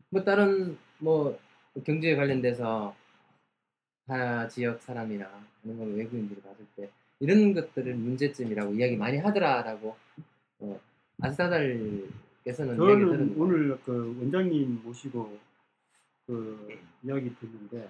뭐 0.10 0.24
다른 0.24 0.78
뭐 1.00 1.38
경주에 1.86 2.16
관련돼서 2.16 2.96
타 4.08 4.48
지역 4.48 4.82
사람이나 4.82 5.30
아니면 5.64 5.88
뭐 5.90 5.98
외국인들이 5.98 6.42
봤을 6.42 6.66
때 6.76 6.90
이런 7.20 7.54
것들을 7.54 7.94
문제점이라고 7.94 8.74
이야기 8.74 8.96
많이 8.96 9.18
하더라라고 9.18 9.98
어, 10.60 10.80
아스타달께서는 11.22 12.82
이야기 12.82 13.02
저는 13.06 13.36
오늘 13.38 13.78
그 13.84 14.18
원장님 14.20 14.82
모시고 14.84 15.38
그 16.26 16.80
이야기 17.04 17.36
듣는데 17.36 17.90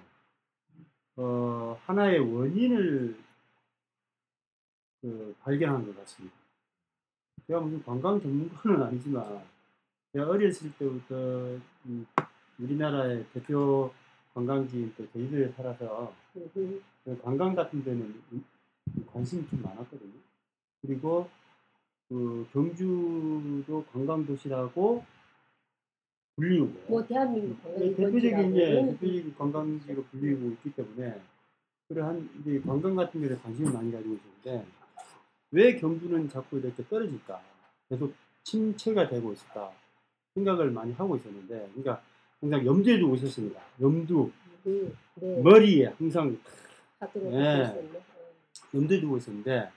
어 1.16 1.78
하나의 1.84 2.20
원인을 2.20 3.16
그 5.00 5.34
발견한 5.40 5.86
것 5.86 5.96
같습니다. 5.98 6.36
제가 7.46 7.60
무슨 7.60 7.82
관광 7.84 8.20
전문가는 8.20 8.82
아니지만 8.82 9.42
제가 10.12 10.28
어렸을 10.28 10.72
때부터 10.78 11.56
이 11.86 12.04
우리나라의 12.58 13.24
대표 13.32 13.92
관광지인 14.38 14.94
또 14.96 15.04
제주도에 15.12 15.48
살아서 15.56 16.14
음, 16.36 16.48
음. 16.56 16.80
그 17.04 17.18
관광 17.22 17.54
같은 17.56 17.82
데는 17.82 18.22
이- 18.32 18.40
이 18.96 19.04
관심이 19.06 19.44
좀 19.48 19.60
많았거든요. 19.62 20.12
그리고 20.82 21.28
그 22.08 22.46
경주도 22.52 23.84
관광 23.92 24.24
도시라고 24.24 25.04
불리고 26.36 26.66
뭐 26.88 27.04
대한민국 27.04 27.58
네, 27.64 27.92
관광 27.94 28.12
대표적인 28.12 28.52
이제 28.52 28.62
이건지라고. 28.70 28.86
대표적인 28.92 29.34
관광지로 29.36 30.04
불리고 30.04 30.48
있기 30.50 30.72
때문에 30.72 31.20
그러한 31.88 32.30
이제 32.40 32.60
관광 32.60 32.94
같은 32.94 33.20
것에 33.20 33.36
관심을 33.42 33.72
많이 33.72 33.90
가지고 33.90 34.14
있었는데 34.14 34.66
왜 35.50 35.76
경주는 35.76 36.28
자꾸 36.28 36.58
이렇게 36.58 36.86
떨어질까? 36.86 37.42
계속 37.88 38.14
침체가 38.44 39.08
되고 39.08 39.32
있을까? 39.32 39.72
생각을 40.34 40.70
많이 40.70 40.92
하고 40.92 41.16
있었는데, 41.16 41.70
그러니까 41.74 42.02
항상 42.40 42.64
염두에 42.64 42.98
두고 42.98 43.16
있었습니다. 43.16 43.60
염두, 43.80 44.30
음, 44.66 44.96
네. 45.16 45.42
머리에 45.42 45.86
항상 45.86 46.36
네. 47.14 47.18
있었네. 47.66 48.00
염두에 48.74 49.00
두고 49.00 49.16
있었는데 49.16 49.70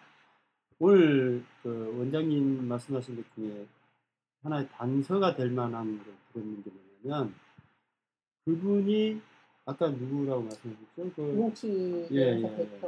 오늘 0.79 1.43
그 1.63 1.95
원장님 1.97 2.67
말씀하신 2.67 3.15
것 3.15 3.23
중에 3.35 3.65
하나의 4.43 4.67
단서가 4.69 5.35
될 5.35 5.49
만한 5.51 6.03
걸 6.03 6.13
들었는 6.33 6.63
게 6.63 6.71
뭐냐면 7.03 7.33
그분이 8.45 9.21
아까 9.65 9.89
누구라고 9.89 10.41
말씀하셨죠? 10.41 11.11
그 11.15 11.21
뭉치에서 11.21 12.15
예, 12.15 12.19
예, 12.19 12.43
예. 12.43 12.79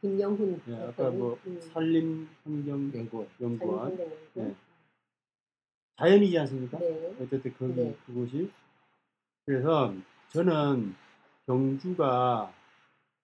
김영훈 0.00 0.60
예, 0.68 0.74
아까. 0.76 1.10
뭐 1.10 1.38
음, 1.46 1.54
연구 1.54 1.60
산림 1.68 2.28
환경 2.44 2.92
연구원 2.94 3.28
산림환경연구원. 3.38 3.98
예. 4.38 4.54
자연이지 5.96 6.38
않습니까? 6.40 6.78
네. 6.78 7.14
어쨌든 7.20 7.54
거기 7.58 7.74
네. 7.74 7.96
그곳이 8.06 8.50
그래서 9.46 9.94
저는 10.30 10.94
경주가 11.46 12.52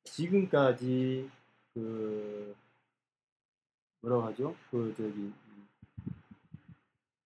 지금까지 0.05 1.29
그 1.75 2.55
뭐라고 4.00 4.23
하죠? 4.25 4.55
그 4.71 4.95
저기 4.97 5.33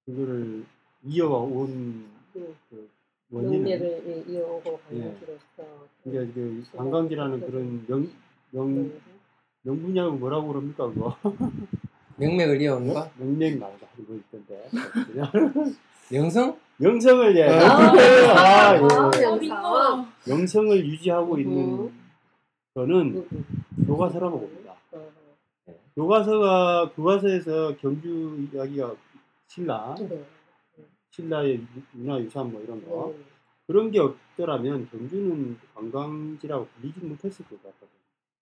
그거를 0.07 0.65
이어온 1.03 1.69
음, 1.69 2.11
그 2.33 2.89
원인은 3.31 3.59
농맥을 3.59 4.03
예, 4.07 4.33
이어오고 4.33 4.81
예. 4.93 4.99
관광지로서 5.01 5.89
이게 6.05 6.27
그 6.33 6.65
관광지라는 6.77 7.41
그런 7.41 7.87
명, 7.87 8.09
명, 8.51 9.01
명분이하고 9.63 10.17
뭐라고 10.17 10.49
그럽니까 10.49 10.89
그거? 10.89 11.17
명맥을 12.17 12.61
이어오는 12.61 12.95
거? 12.95 13.11
명맥 13.19 13.59
말고 13.59 13.87
하는 13.87 14.07
거 14.07 14.15
있던데. 14.15 14.69
영성? 16.13 16.64
영성을 16.81 17.37
예. 17.37 17.45
아, 17.45 17.93
아, 17.93 17.97
예. 17.97 18.31
아, 18.31 18.79
어, 18.83 19.39
빙고. 19.39 20.07
영성을 20.29 20.85
유지하고 20.87 21.39
있는 21.39 21.79
음. 21.87 22.11
거는 22.75 22.97
음, 23.17 23.29
음. 23.33 23.65
교과서라고 23.87 24.41
봅니다. 24.41 24.75
어, 24.93 25.13
교과서가 25.95 26.91
교과서에서 26.97 27.77
경주 27.77 28.49
이야기가 28.53 28.95
신라, 29.47 29.95
네. 30.01 30.25
신라의 31.11 31.61
문화 31.93 32.19
유산 32.19 32.51
뭐 32.51 32.61
이런 32.61 32.85
거 32.89 33.15
네. 33.17 33.25
그런 33.69 33.91
게 33.93 34.01
없더라면 34.01 34.89
경주는 34.91 35.57
관광지라고 35.75 36.67
불리지 36.81 37.01
못했을 37.07 37.45
것 37.47 37.63
같다고 37.63 37.87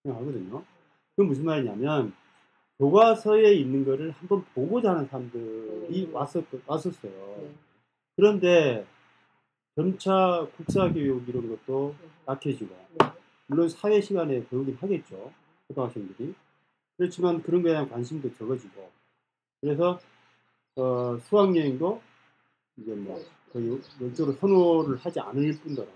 생각하거든요. 0.05 0.63
그건 1.11 1.27
무슨 1.29 1.45
말이냐면 1.45 2.15
교과서에 2.79 3.53
있는 3.53 3.85
거를 3.85 4.13
한번 4.13 4.43
보고자 4.55 4.93
하는 4.93 5.07
사람들이 5.07 6.07
음. 6.07 6.15
왔었, 6.15 6.43
왔었어요. 6.67 7.13
네. 8.13 8.17
그런데 8.17 8.87
점차 9.75 10.47
국사교육 10.57 11.29
이런 11.29 11.49
것도 11.49 11.95
약해지고 12.29 12.75
네. 12.99 13.13
물론 13.47 13.69
사회 13.69 14.01
시간에 14.01 14.47
배우긴 14.49 14.77
하겠죠 14.77 15.33
고등학생들이 15.69 16.35
그렇지만 16.97 17.43
그런 17.43 17.63
거에 17.63 17.73
대한 17.73 17.89
관심도 17.89 18.35
적어지고 18.35 18.91
그래서 19.61 19.99
어, 20.77 21.19
수학 21.21 21.57
여행도 21.57 22.03
이제 22.77 22.95
뭐 22.95 23.19
거의 23.53 23.81
별도로 23.99 24.33
선호를 24.33 24.99
하지 24.99 25.21
않을 25.21 25.59
뿐더러 25.61 25.89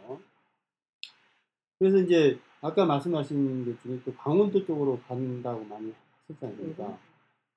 그래서 1.78 1.98
이제 1.98 2.38
아까 2.62 2.86
말씀하신 2.86 3.66
것 3.66 3.82
중에 3.82 4.00
또 4.04 4.14
강원도 4.14 4.64
쪽으로 4.64 4.98
간다고 5.06 5.62
많이 5.64 5.92
했잖아요 6.30 6.56
그러니까 6.56 6.98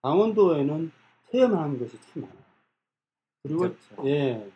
강원도에는 0.02 0.92
체험하는 1.32 1.80
것이 1.80 1.98
참 2.02 2.24
많아요 2.24 2.49
그리고 3.44 3.60
그렇죠. 3.60 3.78
예 4.08 4.50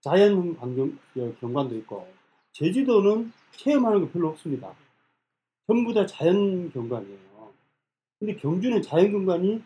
자연 0.00 0.56
환경 0.58 0.98
예, 1.16 1.32
경관도 1.40 1.76
있고 1.78 2.06
제주도는 2.52 3.32
체험하는 3.56 4.00
거 4.02 4.08
별로 4.10 4.28
없습니다. 4.28 4.74
전부 5.66 5.92
다 5.92 6.06
자연 6.06 6.70
경관이에요. 6.72 7.18
근데 8.18 8.34
경주는 8.36 8.80
자연 8.82 9.10
경관이 9.12 9.62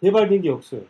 개발된 0.00 0.42
게 0.42 0.48
없어요. 0.50 0.82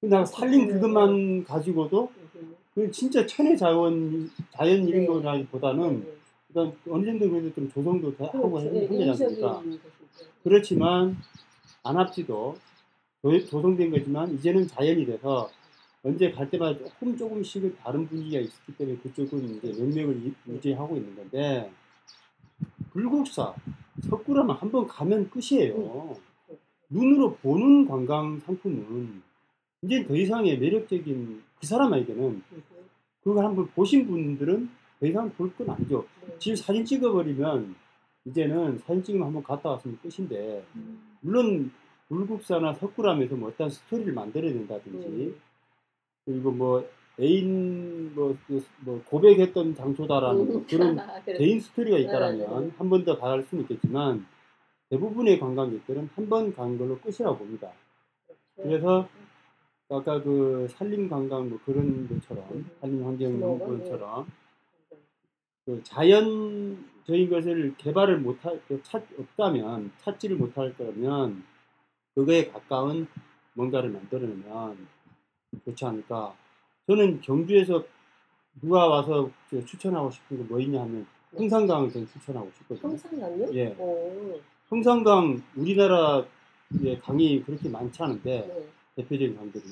근데 0.00 0.16
나 0.16 0.24
살린 0.24 0.68
그것만 0.68 1.44
가지고도 1.44 2.10
음, 2.36 2.56
그 2.74 2.90
진짜 2.90 3.24
천혜 3.26 3.56
자원 3.56 4.30
자연 4.50 4.86
이런 4.88 5.00
네. 5.02 5.06
거라기보다는 5.06 6.00
네. 6.00 6.12
일단 6.48 6.76
어느 6.90 7.04
정도 7.06 7.30
그래도 7.30 7.54
좀 7.54 7.70
조성도 7.70 8.16
다 8.16 8.26
하고 8.26 8.50
그렇죠. 8.50 8.70
네, 8.72 8.86
거지 8.88 9.10
않습니까? 9.10 9.62
그렇지만 10.42 11.16
안압지도 11.84 12.56
조- 13.22 13.46
조성된 13.46 13.90
거지만 13.90 14.32
이제는 14.34 14.66
자연이 14.66 15.06
돼서 15.06 15.48
언제 16.04 16.30
갈 16.32 16.50
때마다 16.50 16.78
조금 16.78 17.16
조금씩 17.16 17.76
다른 17.78 18.06
분위기가 18.08 18.40
있기 18.40 18.76
때문에 18.76 18.96
그쪽은 18.98 19.56
이제 19.56 19.72
명맥을 19.80 20.22
유- 20.24 20.52
유지하고 20.52 20.96
있는 20.96 21.14
건데 21.14 21.70
불국사 22.90 23.54
석굴암은 24.08 24.54
한번 24.56 24.86
가면 24.86 25.30
끝이에요. 25.30 26.16
눈으로 26.90 27.36
보는 27.36 27.86
관광 27.86 28.38
상품은 28.40 29.22
이제 29.82 30.04
더 30.06 30.14
이상의 30.16 30.58
매력적인 30.58 31.42
그 31.60 31.66
사람에게는 31.66 32.22
음, 32.24 32.42
그걸 33.22 33.44
한번 33.44 33.66
보신 33.68 34.06
분들은 34.06 34.68
더 35.00 35.06
이상 35.06 35.30
볼 35.30 35.50
건 35.56 35.70
아니죠. 35.70 36.04
네. 36.26 36.34
지금 36.38 36.56
사진 36.56 36.84
찍어버리면 36.84 37.74
이제는 38.26 38.78
사진 38.80 39.02
찍으면 39.02 39.26
한번 39.28 39.42
갔다 39.42 39.70
왔으면 39.70 39.98
끝인데 40.02 40.64
물론 41.20 41.70
불국사나 42.08 42.74
석굴암에서 42.74 43.36
뭐 43.36 43.48
어떤 43.48 43.70
스토리를 43.70 44.12
만들어야 44.12 44.52
된다든지 44.52 45.06
음. 45.08 45.36
그리고 46.24 46.50
뭐 46.52 46.88
애인 47.20 48.14
뭐, 48.14 48.36
그, 48.46 48.64
뭐 48.80 49.02
고백했던 49.04 49.74
장소다라는 49.74 50.46
뭐 50.52 50.64
그런 50.68 50.98
아. 50.98 51.20
개인 51.22 51.60
스토리가 51.60 51.96
네, 51.96 52.02
있다라면 52.04 52.68
네. 52.68 52.74
한번더갈 52.78 53.42
수는 53.44 53.64
있겠지만 53.64 54.26
대부분의 54.90 55.38
관광객들은 55.40 56.10
한 56.14 56.28
번 56.28 56.54
간 56.54 56.78
걸로 56.78 56.98
끝이라고 56.98 57.38
봅니다. 57.38 57.72
그래서 58.56 59.08
아까 59.88 60.22
그 60.22 60.66
산림 60.70 61.08
관광 61.10 61.50
뭐 61.50 61.58
그런 61.64 62.08
것처럼 62.08 62.44
음. 62.52 62.70
산림 62.80 63.04
환경 63.06 63.38
뭐, 63.38 63.56
네. 63.58 63.64
연구원처럼 63.64 64.26
그 65.64 65.82
자연적인 65.84 67.30
것을 67.30 67.74
개발을 67.76 68.18
못할 68.20 68.60
그찾 68.66 69.02
없다면 69.18 69.92
찾지를 69.98 70.36
못할 70.36 70.74
거면 70.76 71.44
그거에 72.14 72.48
가까운 72.48 73.06
뭔가를 73.54 73.90
만들어내면 73.90 74.88
좋지 75.64 75.84
않을까. 75.84 76.34
저는 76.86 77.20
경주에서 77.20 77.84
누가 78.60 78.86
와서 78.86 79.30
저 79.50 79.64
추천하고 79.64 80.10
싶은 80.10 80.46
거뭐 80.48 80.60
있냐 80.60 80.82
하면 80.82 81.06
홍산강을 81.38 81.90
저는 81.90 82.08
추천하고 82.08 82.50
싶거든요. 82.58 82.90
평상강요? 82.90 83.54
예. 83.54 83.74
오, 83.78 84.38
홍산강 84.70 85.42
우리나라의 85.56 86.26
강이 87.02 87.42
그렇게 87.44 87.68
많지 87.68 88.02
않은데 88.02 88.46
네. 88.46 88.66
대표적인 88.96 89.36
강들이 89.36 89.62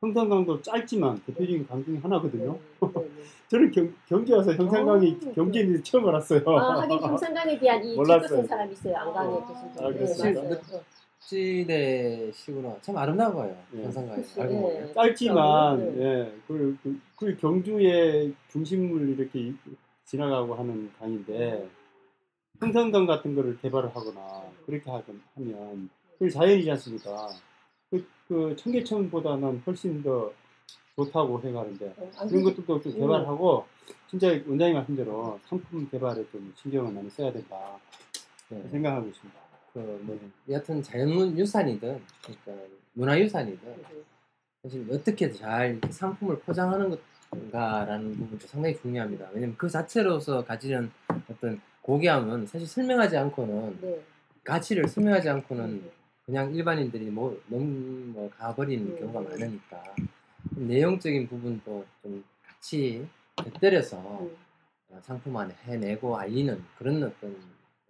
홍산강도 0.00 0.62
짧지만 0.62 1.22
대표적인 1.26 1.66
강 1.66 1.84
중에 1.84 1.98
하나거든요. 1.98 2.58
네, 2.80 2.88
네, 2.92 3.00
네. 3.00 3.22
저는 3.48 3.70
경, 3.70 3.94
경주 4.06 4.34
와서 4.36 4.52
형산강이 4.52 5.18
어, 5.26 5.32
경주에 5.32 5.62
있는지 5.62 5.90
처음 5.90 6.06
알았어요. 6.08 6.42
아, 6.46 6.82
하긴 6.82 6.98
평상강에 6.98 7.58
대한 7.58 7.82
이 7.82 7.96
몰랐어요. 7.96 8.28
책도 8.28 8.36
쓴 8.36 8.46
사람이 8.46 8.72
있어요. 8.74 8.96
안강에 8.96 9.34
아, 9.34 9.92
계신 9.92 10.26
아, 10.26 10.32
분. 10.32 10.48
네? 10.48 10.50
맞아요. 10.50 10.82
어. 11.18 11.20
시대시구나. 11.20 12.76
참 12.80 12.96
아름다워요. 12.96 13.56
예. 13.74 13.84
영상가에 13.84 14.16
그치, 14.16 14.40
알고 14.40 14.54
예. 14.54 14.60
보면. 14.80 14.94
짧지만 14.94 15.78
네. 15.96 16.02
예, 16.04 16.32
그, 16.46 16.78
그, 16.82 17.00
그 17.16 17.36
경주의 17.36 18.32
중심을 18.50 19.08
이렇게 19.10 19.40
이- 19.40 19.54
지나가고 20.04 20.54
하는 20.54 20.90
강인데 20.98 21.68
홍산강 22.62 23.06
같은 23.06 23.34
거를 23.34 23.58
개발을 23.60 23.90
하거나 23.94 24.42
그렇게 24.64 24.90
하건, 24.90 25.20
하면 25.34 25.90
그 26.18 26.30
자연이지 26.30 26.70
않습니까? 26.72 27.28
그, 27.90 28.06
그 28.26 28.56
청계천보다는 28.56 29.62
훨씬 29.66 30.02
더 30.02 30.32
좋다고 30.96 31.40
생각하는데 31.40 31.94
어, 31.98 32.10
안 32.16 32.28
그런 32.28 32.42
것들도 32.44 32.80
좀 32.80 32.92
음. 32.92 32.98
개발하고 33.00 33.66
진짜 34.08 34.28
원장님 34.46 34.74
말씀 34.74 34.96
대로 34.96 35.38
상품 35.44 35.88
개발에 35.90 36.24
좀 36.32 36.52
신경을 36.56 36.92
많이 36.92 37.10
써야 37.10 37.30
된다 37.32 37.78
네. 38.48 38.66
생각하고 38.70 39.08
있습니다. 39.08 39.47
그뭐 39.78 40.18
여하튼 40.48 40.82
자연유산이든 40.82 42.00
그러니까 42.22 42.66
문화유산이든 42.94 43.84
사실 44.62 44.86
어떻게 44.90 45.30
잘 45.30 45.80
상품을 45.88 46.40
포장하는 46.40 46.96
건가라는 47.30 48.16
부분도 48.16 48.46
상당히 48.46 48.76
중요합니다. 48.76 49.28
왜냐면 49.32 49.54
그 49.56 49.68
자체로서 49.68 50.44
가지는 50.44 50.90
어떤 51.30 51.60
고귀함은 51.82 52.46
사실 52.46 52.66
설명하지 52.66 53.16
않고는 53.16 53.78
네. 53.80 54.02
가치를 54.44 54.88
설명하지 54.88 55.28
않고는 55.28 55.64
음. 55.64 55.90
그냥 56.26 56.54
일반인들이 56.54 57.06
뭐 57.06 57.40
너무 57.46 57.64
뭐 57.64 58.30
가버리는 58.30 58.84
음. 58.84 58.98
경우가 58.98 59.20
많으니까 59.20 59.82
좀 60.54 60.66
내용적인 60.66 61.28
부분도 61.28 61.86
좀 62.02 62.24
같이 62.42 63.06
곁들여서 63.36 64.22
음. 64.22 64.36
어, 64.90 65.00
상품 65.02 65.36
안에 65.36 65.54
해내고 65.64 66.16
알리는 66.16 66.62
그런 66.78 67.02
어떤 67.04 67.36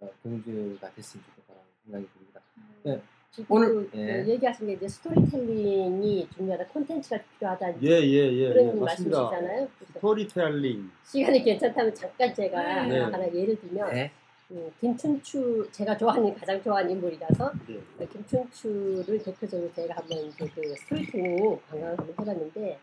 어, 0.01 0.09
경주가 0.23 0.91
됐으면 0.93 1.23
좋겠다는 1.25 1.48
생각이 1.89 2.07
듭니다. 2.13 2.41
네. 2.83 3.01
지금 3.31 3.45
오늘- 3.55 3.89
그, 3.89 3.97
예. 3.97 4.23
그 4.23 4.29
얘기하신 4.31 4.67
게 4.67 4.73
이제 4.73 4.87
스토리텔링이 4.87 6.29
중요하다, 6.35 6.65
콘텐츠가 6.67 7.19
필요하다 7.37 7.81
예, 7.83 7.87
예, 7.89 8.31
예. 8.33 8.49
그런 8.49 8.67
예. 8.75 8.79
말씀이시잖아요. 8.79 9.67
그래서 9.77 9.93
스토리텔링. 9.93 10.91
시간이 11.05 11.43
괜찮다면 11.43 11.93
잠깐 11.95 12.33
제가 12.33 12.85
네. 12.87 12.99
하나 12.99 13.23
예를 13.33 13.59
들면 13.59 13.93
네. 13.93 14.11
음, 14.51 14.71
김춘추 14.79 15.69
제가 15.71 15.95
좋아하는 15.95 16.33
가장 16.33 16.61
좋아하는 16.63 16.89
인물이라서 16.91 17.51
예. 17.69 17.79
그 17.99 18.07
김춘추를 18.09 19.21
대표적으로 19.23 19.71
제가 19.73 19.95
한번 19.97 20.17
이제 20.17 20.47
그 20.55 20.75
스토리텔링 20.75 21.59
관광을 21.69 21.99
한번 21.99 22.07
해봤는데 22.19 22.79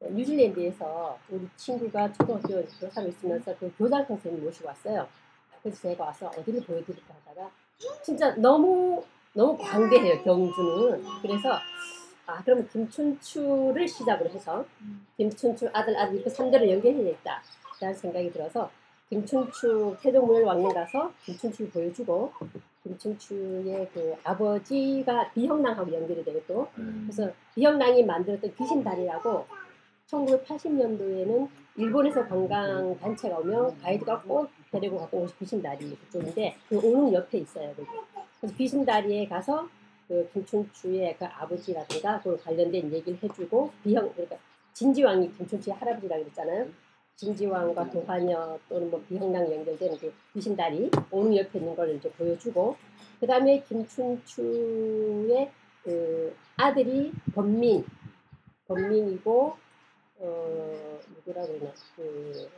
어, 0.00 0.08
뉴질랜드에서 0.10 1.18
우리 1.30 1.48
친구가 1.56 2.12
초등학교 2.12 2.62
교사로 2.78 3.08
있으면서 3.08 3.56
그 3.58 3.72
교장 3.78 4.04
선생님 4.04 4.44
모시고 4.44 4.68
왔어요. 4.68 5.08
그래서 5.62 5.80
제가 5.88 6.04
와서 6.04 6.30
어디를 6.38 6.62
보여드릴까 6.62 7.14
하다가 7.24 7.50
진짜 8.02 8.34
너무 8.36 9.04
너무 9.32 9.56
광대해요 9.56 10.22
경주는. 10.22 11.04
그래서 11.22 11.58
아 12.26 12.42
그러면 12.44 12.68
김춘추를 12.68 13.86
시작으로 13.86 14.28
해서 14.30 14.64
김춘추 15.16 15.70
아들 15.72 15.96
아들 15.96 16.16
이렇게 16.16 16.30
3대를 16.30 16.68
연결해야겠다 16.70 17.42
라는 17.80 17.94
생각이 17.94 18.32
들어서 18.32 18.70
김춘추 19.08 19.96
태종문을 20.00 20.42
왕릉 20.42 20.74
가서 20.74 21.12
김춘추를 21.24 21.70
보여주고 21.70 22.32
김춘추의 22.82 23.88
그 23.94 24.14
아버지가 24.24 25.30
비형랑하고 25.32 25.92
연결이 25.94 26.24
되고 26.24 26.42
또 26.46 26.68
그래서 26.74 27.30
비형랑이 27.54 28.04
만들었던 28.04 28.54
귀신다리라고 28.56 29.46
1980년도에는 30.10 31.48
일본에서 31.76 32.26
관광 32.26 32.98
단체가 32.98 33.38
오면 33.38 33.78
가이드가 33.78 34.22
꼭 34.22 34.48
데리고 34.72 34.98
갔던 34.98 35.20
곳이 35.20 35.38
귀신다리 35.38 35.96
그쪽인데 35.96 36.56
그 36.68 36.78
오는 36.78 37.12
옆에 37.12 37.38
있어요. 37.38 37.72
거기. 37.74 37.88
그래서 38.40 38.56
귀신다리에 38.56 39.28
가서 39.28 39.68
그 40.08 40.28
김춘추의 40.32 41.16
그 41.18 41.24
아버지라든가 41.26 42.20
그 42.20 42.36
관련된 42.42 42.92
얘기를 42.92 43.18
해주고 43.22 43.70
비형 43.84 44.10
그러니까 44.12 44.36
진지왕이 44.72 45.32
김춘추의 45.34 45.76
할아버지라고 45.76 46.22
그랬잖아요. 46.24 46.66
진지왕과 47.16 47.90
도화녀 47.90 48.58
또는 48.68 48.90
뭐 48.90 49.02
비형랑 49.08 49.52
연결되는 49.52 49.98
그 49.98 50.12
귀신다리 50.32 50.90
옹 51.10 51.36
옆에 51.36 51.58
있는 51.58 51.74
걸 51.74 51.96
이제 51.96 52.08
보여주고 52.12 52.76
그 53.20 53.26
다음에 53.26 53.62
김춘추의 53.64 55.50
그 55.82 56.34
아들이 56.56 57.12
범민 57.34 57.84
범민이고 58.68 59.67
어 60.20 61.00
누구라 61.14 61.46
그러나 61.46 61.72
그 61.96 62.48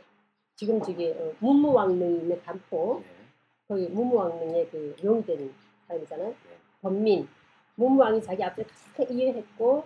지금 0.55 0.81
저기 0.81 1.11
어, 1.11 1.33
문무왕릉이 1.39 2.19
있는 2.19 2.41
간포 2.43 3.01
네. 3.03 3.09
거기 3.67 3.87
문무왕릉의 3.87 4.69
그 4.69 4.95
용이 5.03 5.25
된 5.25 5.53
사람이잖아요. 5.87 6.27
네. 6.29 6.35
범민 6.81 7.27
문무왕이 7.75 8.21
자기 8.21 8.43
앞에 8.43 8.63
가장 8.95 9.17
이해했고 9.17 9.83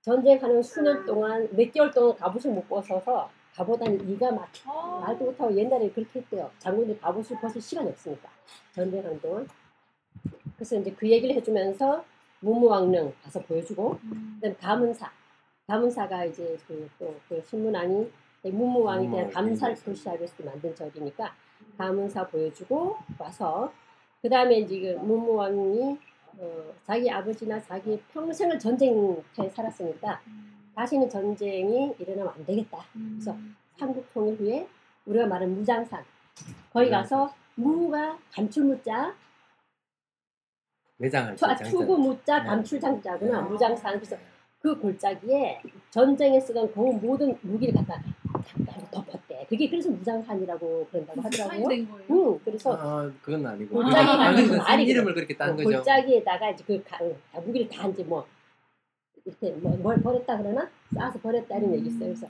전쟁하는 0.00 0.62
수년 0.62 1.04
동안 1.06 1.48
몇 1.52 1.72
개월 1.72 1.90
동안 1.90 2.16
갑옷을 2.16 2.52
못 2.52 2.68
벗어서 2.68 3.30
갑옷한 3.54 4.08
이가 4.08 4.32
막혀 4.32 4.72
말도 4.72 5.24
못하고 5.26 5.54
옛날에 5.56 5.90
그렇게 5.90 6.20
했대요. 6.20 6.50
장군들 6.58 6.98
갑옷을 7.00 7.38
벗을 7.40 7.60
시간이 7.60 7.90
없으니까 7.90 8.28
전쟁하는 8.74 9.20
동안. 9.20 9.48
그래서 10.56 10.76
이제 10.76 10.92
그 10.92 11.08
얘기를 11.08 11.34
해주면서 11.36 12.04
문무왕릉 12.40 13.12
가서 13.22 13.40
보여주고 13.40 13.98
그다음 14.40 14.56
가문사 14.58 15.10
가문사가 15.66 16.24
이제 16.24 16.58
그또 16.66 17.14
그 17.28 17.42
신문안이 17.46 18.10
문무왕에 18.42 19.08
대한 19.10 19.30
감사를. 19.30 19.74
표시하기 19.76 20.18
위해서 20.18 20.42
만든 20.44 20.74
절이니까 20.74 21.32
감은사 21.78 22.26
보여주고 22.26 22.96
와서 23.18 23.72
그 24.20 24.28
다음에 24.28 24.66
지금 24.66 25.06
문무왕이 25.06 25.98
어, 26.38 26.74
자기 26.84 27.10
아버지나 27.10 27.60
자기 27.60 28.00
평생을 28.12 28.58
전쟁터에 28.58 29.48
살았으니까 29.50 30.20
다시는 30.74 31.08
전쟁이 31.08 31.94
일어나면 31.98 32.32
안 32.34 32.46
되겠다. 32.46 32.84
그래서 32.92 33.36
삼국 33.78 34.12
통일 34.12 34.34
후에 34.36 34.66
우리가 35.06 35.26
말하는 35.26 35.54
무장산 35.54 36.04
거기 36.72 36.90
가서 36.90 37.32
무가 37.54 38.18
감출무자 38.32 39.14
매장할 40.96 41.36
투, 41.36 41.46
아, 41.46 41.56
때 41.56 41.64
투구 41.64 41.98
무자 41.98 42.38
네. 42.42 42.48
감출장자구나 42.48 43.42
네. 43.42 43.48
무장산 43.48 43.94
그래서 43.96 44.16
그 44.62 44.78
골짜기에 44.78 45.60
전쟁에 45.90 46.38
쓰던 46.40 46.72
그 46.72 46.78
모든 46.78 47.36
무기를 47.42 47.74
갖다 47.74 48.00
다 48.00 48.80
덮었대. 48.92 49.46
그게 49.48 49.68
그래서 49.68 49.90
무장산이라고 49.90 50.86
그런다고 50.90 51.20
하더라고요. 51.20 51.68
된 51.68 51.90
거예요. 51.90 52.06
응, 52.10 52.40
그래서 52.44 52.72
아, 52.78 53.10
그건 53.22 53.44
아니고. 53.44 53.74
골짜기 53.74 54.08
아, 54.08 54.32
그건 54.34 54.58
말이 54.58 54.84
이름을 54.84 55.14
그렇게 55.14 55.36
딴그 55.36 55.64
거죠. 55.64 55.78
골짜기에다가 55.78 56.50
이제 56.50 56.62
그 56.64 56.82
가, 56.84 56.98
다 57.32 57.40
무기를 57.40 57.68
다 57.68 57.88
이제 57.88 58.04
뭐 58.04 58.24
이렇게 59.24 59.50
뭐, 59.52 59.76
뭘 59.78 60.00
버렸다 60.00 60.38
그러나 60.38 60.70
싸서 60.94 61.18
버렸다 61.18 61.58
이런 61.58 61.74
얘기 61.74 61.88
있어요. 61.88 62.14
그래서 62.14 62.26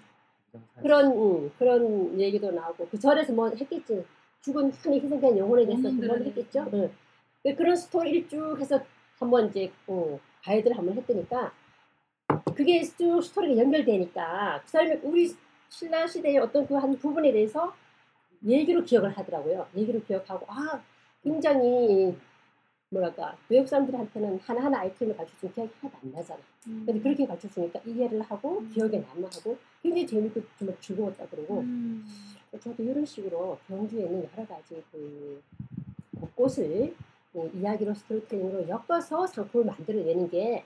그런 0.81 1.07
음, 1.13 1.51
그런 1.59 2.19
얘기도 2.19 2.51
나오고 2.51 2.89
그 2.91 2.99
절에서 2.99 3.33
뭐 3.35 3.51
했겠지. 3.51 4.05
죽은 4.41 4.71
흔히 4.73 5.01
희생된 5.01 5.39
영혼에 5.39 5.65
대해서 5.67 5.89
그런 6.01 6.25
했겠죠. 6.25 6.67
응. 6.73 6.91
그- 7.45 7.55
그런 7.55 7.77
스토리를 7.77 8.29
쭉 8.29 8.57
해서 8.59 8.81
한번 9.19 9.49
이제 9.49 9.71
어, 9.87 10.19
가이드를 10.45 10.77
한번 10.77 10.97
했더니까 10.97 11.53
그게 12.55 12.83
쭉 12.83 13.21
스토리가 13.23 13.61
연결되니까 13.63 14.61
그 14.65 14.71
사람이 14.71 15.01
우리 15.03 15.35
신라 15.69 16.07
시대의 16.07 16.39
어떤 16.39 16.67
그 16.67 16.75
한 16.77 16.97
부분에 16.99 17.33
대해서 17.33 17.75
얘기로 18.47 18.85
기억을 18.85 19.11
하더라고요. 19.11 19.67
얘기로 19.77 20.03
기억하고 20.03 20.47
아 20.49 20.83
굉장히 21.23 22.15
뭐랄까 22.91 23.37
외국 23.49 23.67
사람들한테는 23.69 24.39
하나하나 24.41 24.81
아이템을 24.81 25.17
가르쳐주면 25.17 25.55
기억이 25.55 25.71
하나도 25.81 25.99
안 26.03 26.13
나잖아. 26.13 26.41
근데 26.65 27.01
그렇게 27.01 27.27
가르쳐주니까 27.27 27.81
이해를 27.87 28.21
하고 28.23 28.63
기억에 28.69 28.99
남아하고 28.99 29.57
굉장히 29.83 30.07
재밌고 30.07 30.43
정말 30.59 30.77
즐거웠다 30.81 31.27
그러고 31.27 31.65
저도 32.61 32.83
이런 32.83 33.05
식으로 33.07 33.59
경주에 33.67 34.05
있는 34.05 34.29
여러 34.37 34.47
가지 34.47 34.83
그 34.93 35.43
곳곳을 36.21 36.95
어, 37.35 37.51
이야기로 37.55 37.95
스토리텔링으로 37.95 38.69
엮어서 38.69 39.27
상품을 39.27 39.67
만들어내는 39.67 40.29
게 40.29 40.65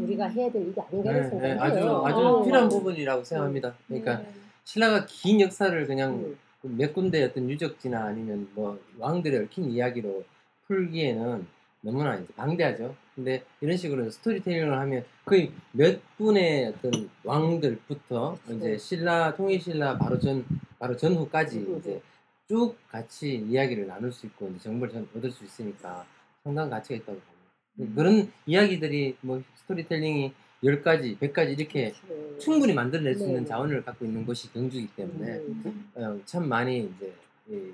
우리가 0.00 0.26
해야 0.28 0.50
될 0.50 0.62
일이 0.62 0.74
아닌가 0.80 1.12
네, 1.12 1.20
하는 1.20 1.38
네, 1.40 1.52
아주. 1.58 1.78
아주 2.04 2.18
어. 2.18 2.44
필요한 2.44 2.68
부분이라고 2.68 3.24
생각합니다. 3.24 3.74
그러니까 3.88 4.22
신라가 4.64 5.06
긴 5.06 5.40
역사를 5.40 5.86
그냥 5.86 6.14
음, 6.14 6.38
그몇 6.62 6.94
군데 6.94 7.24
어떤 7.24 7.50
유적지나 7.50 8.04
아니면 8.04 8.48
뭐 8.54 8.78
왕들의 8.98 9.40
얽힌 9.40 9.70
이야기로 9.70 10.24
풀기에는 10.68 11.46
너무나 11.80 12.16
이제 12.16 12.32
방대하죠. 12.34 12.94
근데 13.14 13.44
이런 13.60 13.76
식으로 13.76 14.08
스토리텔링을 14.10 14.78
하면 14.78 15.04
거의 15.24 15.52
몇 15.72 16.00
분의 16.16 16.68
어떤 16.68 17.10
왕들부터 17.24 18.38
이제 18.46 18.68
네. 18.70 18.78
신라 18.78 19.34
통일 19.34 19.60
신라 19.60 19.98
바로 19.98 20.18
전 20.18 20.44
바로 20.78 20.96
전후까지 20.96 21.58
음, 21.58 21.78
이제 21.78 22.00
쭉 22.48 22.76
같이 22.90 23.36
이야기를 23.36 23.86
나눌 23.86 24.12
수 24.12 24.26
있고 24.26 24.48
이제 24.50 24.58
정보를 24.64 24.92
전 24.92 25.08
얻을 25.16 25.30
수 25.30 25.44
있으니까 25.44 26.04
상당한 26.42 26.70
가치가 26.70 26.96
있다고 26.96 27.18
봅니다. 27.18 27.94
그런 27.96 28.32
이야기들이 28.46 29.16
뭐 29.22 29.42
스토리텔링이 29.56 30.32
10가지, 30.62 31.18
100가지 31.18 31.58
이렇게 31.58 31.92
음, 32.10 32.38
충분히 32.38 32.72
만들어낼 32.72 33.14
수 33.14 33.24
네. 33.24 33.30
있는 33.30 33.44
자원을 33.44 33.84
갖고 33.84 34.04
있는 34.04 34.24
것이 34.24 34.52
경주이기 34.52 34.94
때문에 34.94 35.32
음, 35.36 35.90
어, 35.94 36.20
참 36.24 36.48
많이 36.48 36.78
이제 36.78 37.12
이 37.48 37.72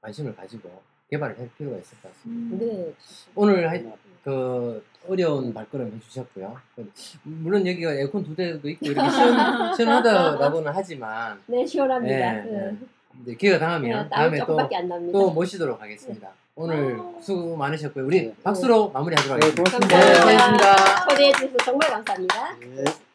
관심을 0.00 0.34
가지고 0.34 0.82
개발을 1.10 1.38
할 1.38 1.50
필요가 1.56 1.76
있을 1.78 1.98
것 2.00 2.12
같습니다. 2.12 2.64
네. 2.64 2.94
오늘 3.34 3.70
하, 3.70 3.78
그 4.22 4.84
어려운 5.08 5.52
발걸음 5.52 5.92
해주셨고요. 5.94 6.56
물론 7.22 7.66
여기가 7.66 7.94
에어컨 7.94 8.22
두 8.22 8.34
대도 8.34 8.68
있고 8.68 8.86
이렇게 8.86 9.10
시원, 9.10 9.74
시원하다라고는 9.74 10.72
하지만 10.74 11.40
네, 11.46 11.66
시원합니다. 11.66 12.32
네, 12.32 12.50
네. 12.50 12.76
네. 13.12 13.22
이제 13.22 13.34
기회가 13.34 13.58
닿으면 13.58 13.82
네, 13.82 14.08
땀 14.08 14.08
다음에 14.08 14.38
또. 14.46 15.12
또 15.12 15.30
모시도록 15.30 15.80
하겠습니다. 15.80 16.30
오늘 16.54 16.98
아. 17.00 17.20
수고 17.20 17.56
많으셨고요. 17.56 18.06
우리 18.06 18.26
네. 18.26 18.34
박수로 18.42 18.90
마무리하도록 18.90 19.38
네, 19.38 19.46
하겠습니다. 19.46 19.78
고맙습니다. 19.78 19.98
네, 19.98 20.36
고맙습니다. 20.36 21.08
초대해 21.08 21.32
주셔서 21.32 21.56
정말 21.64 21.90
감사합니다. 21.90 22.56
네. 22.60 23.09